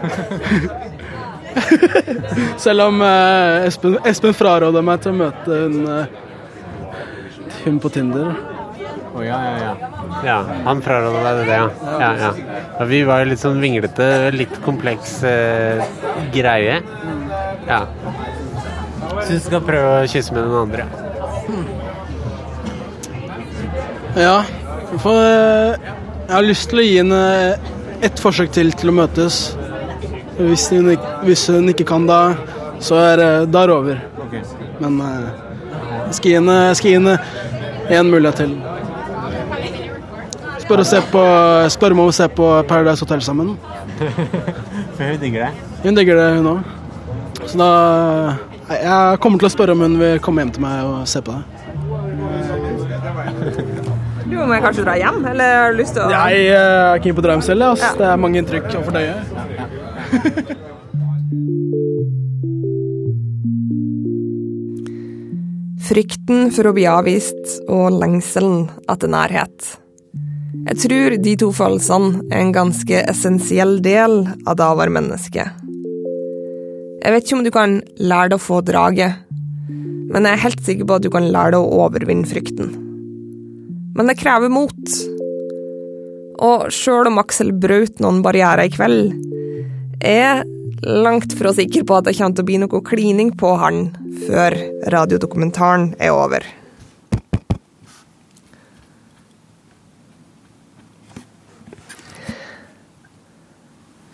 Selv 2.62 2.80
om 2.86 3.02
Espen, 3.02 3.98
Espen 4.06 4.34
fraråda 4.38 4.82
meg 4.86 5.02
til 5.02 5.12
å 5.15 5.20
møte 5.24 5.52
hun, 5.63 5.76
hun 7.67 7.80
på 7.84 7.91
Tinder. 7.93 8.32
Å, 9.17 9.23
ja, 9.25 9.38
ja, 9.43 9.58
ja. 9.62 9.91
ja. 10.25 10.38
Han 10.67 10.82
fraråda 10.86 11.34
deg 11.39 11.47
det, 11.49 11.56
ja. 11.58 11.69
Ja, 12.01 12.10
ja. 12.21 12.32
ja. 12.80 12.88
Vi 12.91 13.01
var 13.07 13.24
jo 13.24 13.32
litt 13.32 13.41
sånn 13.41 13.61
vinglete, 13.63 14.07
litt 14.36 14.59
kompleks 14.65 15.18
eh, 15.26 15.82
greie. 16.36 16.80
Ja. 17.68 17.82
Syns 19.26 19.41
du 19.41 19.47
skal 19.47 19.63
prøve 19.65 19.95
å 20.03 20.09
kysse 20.11 20.36
med 20.36 20.45
noen 20.45 20.68
andre. 20.68 20.86
Ja, 24.18 24.38
for 25.01 25.18
eh, 25.22 25.89
jeg 26.28 26.36
har 26.36 26.45
lyst 26.45 26.70
til 26.72 26.82
å 26.82 26.86
gi 26.86 26.95
henne 26.99 27.24
ett 28.05 28.22
forsøk 28.22 28.53
til 28.53 28.72
til 28.78 28.93
å 28.93 28.97
møtes. 28.99 29.41
Hvis 30.38 30.68
hun, 30.70 30.93
hvis 31.26 31.47
hun 31.49 31.74
ikke 31.74 31.88
kan 31.89 32.05
da, 32.09 32.22
så 32.84 33.01
er 33.01 33.18
det 33.18 33.30
er 33.63 33.72
det 33.72 33.76
over. 33.80 34.01
Men 34.84 35.01
eh, 35.01 35.30
jeg 36.07 36.18
skal 36.20 36.30
gi 36.30 36.97
henne, 36.99 37.18
én 37.90 38.10
mulighet 38.12 38.36
til. 38.44 38.56
Spør, 40.68 40.84
på, 41.12 41.24
spør 41.72 41.96
om 41.96 42.02
å 42.04 42.12
se 42.16 42.28
på 42.36 42.48
Paradise 42.68 43.06
Hotel 43.06 43.22
sammen. 43.24 43.54
For 44.98 45.04
hun 45.04 45.22
digger 45.22 45.48
det. 45.48 45.52
Hun 45.86 45.96
digger 45.96 46.20
det, 46.20 46.28
hun 46.40 46.50
òg. 46.52 46.60
Så 47.48 47.56
da 47.62 47.70
Jeg 48.68 49.20
kommer 49.24 49.40
til 49.40 49.48
å 49.48 49.54
spørre 49.54 49.78
om 49.78 49.86
hun 49.86 49.96
vil 50.02 50.20
komme 50.20 50.44
hjem 50.44 50.52
til 50.58 50.66
meg 50.66 50.84
og 50.84 51.08
se 51.08 51.22
på 51.24 51.32
det. 51.32 51.44
Du 54.28 54.36
må 54.36 54.60
kanskje 54.60 54.84
dra 54.84 54.98
hjem, 55.00 55.22
eller 55.32 55.56
har 55.62 55.72
du 55.72 55.80
lyst 55.80 55.96
til 55.96 56.04
å 56.04 56.12
Jeg 56.12 56.52
er 56.60 57.00
keen 57.04 57.16
på 57.16 57.24
å 57.24 57.28
dra 57.30 57.38
hjem 57.38 57.48
selv. 57.48 57.70
Altså. 57.72 57.94
Ja. 57.94 58.00
Det 58.02 58.08
er 58.12 58.24
mange 58.26 58.44
inntrykk 58.44 58.68
å 58.76 58.86
fordøye. 58.90 60.58
Frykten 65.88 66.50
for 66.52 66.68
å 66.68 66.74
bli 66.76 66.84
avvist 66.90 67.62
og 67.72 67.96
lengselen 68.02 68.66
etter 68.92 69.08
nærhet. 69.08 69.68
Jeg 70.68 70.80
tror 70.84 71.14
de 71.24 71.36
to 71.40 71.48
følelsene 71.56 72.26
er 72.28 72.42
en 72.42 72.52
ganske 72.56 73.04
essensiell 73.08 73.78
del 73.86 74.18
av 74.44 74.58
det 74.60 74.68
å 74.68 74.76
være 74.80 74.96
menneske. 74.98 75.46
Jeg 76.98 77.14
vet 77.14 77.24
ikke 77.24 77.38
om 77.38 77.46
du 77.46 77.52
kan 77.56 77.78
lære 78.02 78.34
deg 78.34 78.36
å 78.36 78.44
få 78.44 78.60
draget, 78.68 79.22
men 80.12 80.28
jeg 80.28 80.36
er 80.36 80.44
helt 80.44 80.66
sikker 80.68 80.90
på 80.90 80.98
at 80.98 81.06
du 81.06 81.12
kan 81.14 81.30
lære 81.32 81.56
deg 81.56 81.62
å 81.62 81.80
overvinne 81.86 82.28
frykten. 82.28 82.74
Men 83.96 84.12
det 84.12 84.18
krever 84.20 84.52
mot. 84.52 84.98
Og 86.44 86.68
sjøl 86.74 87.14
om 87.14 87.24
Aksel 87.24 87.56
brøt 87.56 88.04
noen 88.04 88.20
barrierer 88.26 88.68
i 88.68 88.76
kveld, 88.76 89.16
er 90.04 90.44
langt 90.84 91.34
fra 91.39 91.53
sikker 91.53 91.84
på 91.88 91.97
at 91.97 92.07
det 92.07 92.15
kommer 92.17 92.36
til 92.36 92.45
å 92.45 92.47
bli 92.49 92.59
noe 92.61 92.82
klining 92.86 93.34
på 93.38 93.53
han 93.61 93.89
før 94.28 94.55
radiodokumentaren 94.93 95.93
er 95.99 96.13
over. 96.13 96.45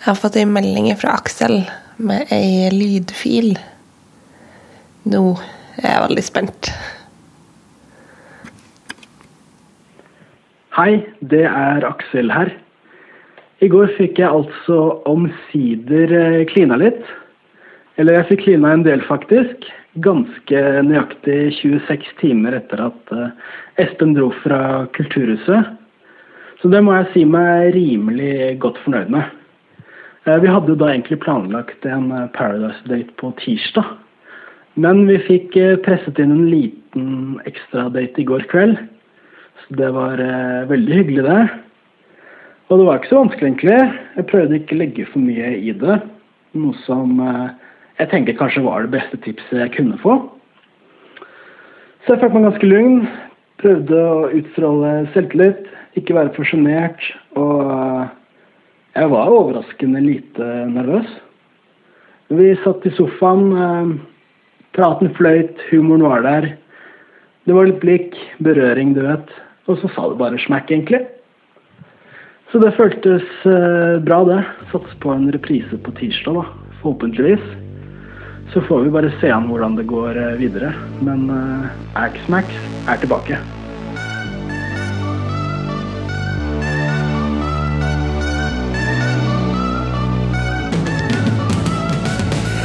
Jeg 0.03 0.09
har 0.11 0.19
fått 0.19 0.35
ei 0.35 0.47
melding 0.47 0.89
fra 0.99 1.13
Aksel 1.15 1.61
med 2.03 2.31
ei 2.35 2.67
lydfil. 2.73 3.53
Nå 5.07 5.21
er 5.79 5.87
jeg 5.87 6.03
veldig 6.07 6.25
spent. 6.27 6.73
Hei, 10.75 11.05
det 11.21 11.45
er 11.47 11.87
Aksel 11.87 12.33
her. 12.33 12.51
I 13.63 13.69
går 13.71 13.93
fikk 13.95 14.17
jeg 14.19 14.27
altså 14.27 14.77
omsider 15.07 16.11
eh, 16.17 16.41
klina 16.49 16.75
litt. 16.81 16.99
Eller 18.01 18.17
jeg 18.17 18.27
fikk 18.31 18.43
klina 18.47 18.73
en 18.73 18.83
del, 18.83 19.03
faktisk. 19.07 19.69
Ganske 20.03 20.63
nøyaktig 20.83 21.53
26 21.61 22.09
timer 22.19 22.57
etter 22.57 22.81
at 22.89 23.13
eh, 23.15 23.29
Espen 23.85 24.15
dro 24.17 24.31
fra 24.41 24.83
Kulturhuset. 24.97 25.69
Så 26.59 26.71
det 26.73 26.81
må 26.83 26.95
jeg 26.97 27.09
si 27.13 27.25
meg 27.27 27.71
rimelig 27.77 28.57
godt 28.63 28.81
fornøyd 28.83 29.13
med. 29.15 29.31
Eh, 30.27 30.39
Vi 30.43 30.51
hadde 30.51 30.79
da 30.81 30.91
egentlig 30.91 31.21
planlagt 31.23 31.87
en 31.87 32.09
Paradise-date 32.35 33.15
på 33.21 33.31
tirsdag. 33.39 33.93
Men 34.75 35.05
vi 35.05 35.21
fikk 35.21 35.53
presset 35.85 36.17
inn 36.19 36.33
en 36.33 36.47
liten 36.49 37.11
ekstradate 37.45 38.23
i 38.23 38.25
går 38.27 38.47
kveld. 38.51 38.79
Så 39.61 39.77
det 39.77 39.91
var 39.93 40.17
veldig 40.65 40.97
hyggelig, 40.97 41.27
det. 41.29 41.72
Og 42.73 42.79
det 42.79 42.85
var 42.87 42.97
ikke 42.97 43.11
så 43.11 43.19
vanskelig, 43.19 43.49
egentlig. 43.51 43.75
Jeg 44.17 44.25
prøvde 44.31 44.57
ikke 44.57 44.73
å 44.73 44.77
legge 44.79 45.03
for 45.11 45.21
mye 45.21 45.49
i 45.61 45.73
det. 45.77 45.97
Noe 46.57 46.77
som 46.87 47.19
eh, 47.21 47.51
jeg 47.99 48.09
tenker 48.09 48.37
kanskje 48.39 48.63
var 48.65 48.81
det 48.81 48.95
beste 48.95 49.19
tipset 49.21 49.59
jeg 49.59 49.73
kunne 49.75 49.99
få. 50.01 50.15
Så 52.01 52.15
jeg 52.15 52.23
følte 52.23 52.33
meg 52.33 52.47
ganske 52.47 52.71
lugn. 52.71 52.97
Prøvde 53.61 53.99
å 54.09 54.25
utstråle 54.39 54.95
selvtillit, 55.13 55.69
ikke 56.01 56.17
være 56.17 56.33
for 56.33 56.49
sjenert. 56.49 57.05
Og 57.37 57.69
eh, 57.77 58.09
jeg 58.97 59.13
var 59.13 59.37
overraskende 59.37 60.01
lite 60.01 60.49
nervøs. 60.73 61.13
Vi 62.33 62.51
satt 62.65 62.89
i 62.89 62.97
sofaen. 62.97 63.47
eh, 63.53 63.95
Praten 64.73 65.13
fløyt, 65.13 65.59
humoren 65.69 66.09
var 66.09 66.23
der. 66.25 66.55
Det 67.45 67.53
var 67.53 67.69
litt 67.69 67.83
blikk, 67.83 68.15
berøring, 68.41 68.95
du 68.97 69.03
vet. 69.05 69.29
Og 69.69 69.77
så 69.77 69.93
sa 69.93 70.09
det 70.09 70.17
bare 70.17 70.41
smekk, 70.41 70.73
egentlig. 70.73 71.05
Så 72.53 72.59
det 72.61 72.75
føltes 72.77 73.23
eh, 73.49 73.95
bra, 74.05 74.19
det. 74.29 74.43
Satser 74.69 74.97
på 75.01 75.09
en 75.09 75.25
reprise 75.33 75.77
på 75.81 75.91
tirsdag, 75.97 76.35
da. 76.37 76.43
Forhåpentligvis. 76.83 77.47
Så 78.53 78.61
får 78.61 78.83
vi 78.85 78.91
bare 78.93 79.09
se 79.17 79.31
an 79.33 79.47
hvordan 79.49 79.79
det 79.79 79.87
går 79.89 80.19
eh, 80.21 80.35
videre. 80.37 80.69
Men 81.01 81.25
uh, 81.33 81.65
Axmax 81.97 82.53
er 82.85 83.01
tilbake. 83.01 83.41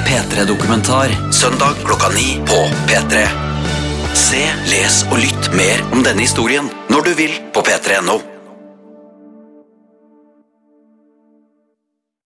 P3-dokumentar 0.05 1.17
søndag 1.33 1.81
klokka 1.89 2.13
ni 2.13 2.35
på 2.45 2.65
P3. 2.91 3.29
Se, 4.13 4.49
les 4.69 5.05
og 5.09 5.23
lytt 5.25 5.55
mer 5.57 5.87
om 5.97 6.05
denne 6.05 6.29
historien 6.29 6.69
når 6.93 7.09
du 7.09 7.17
vil 7.25 7.41
på 7.57 7.65
p3.no. 7.65 8.38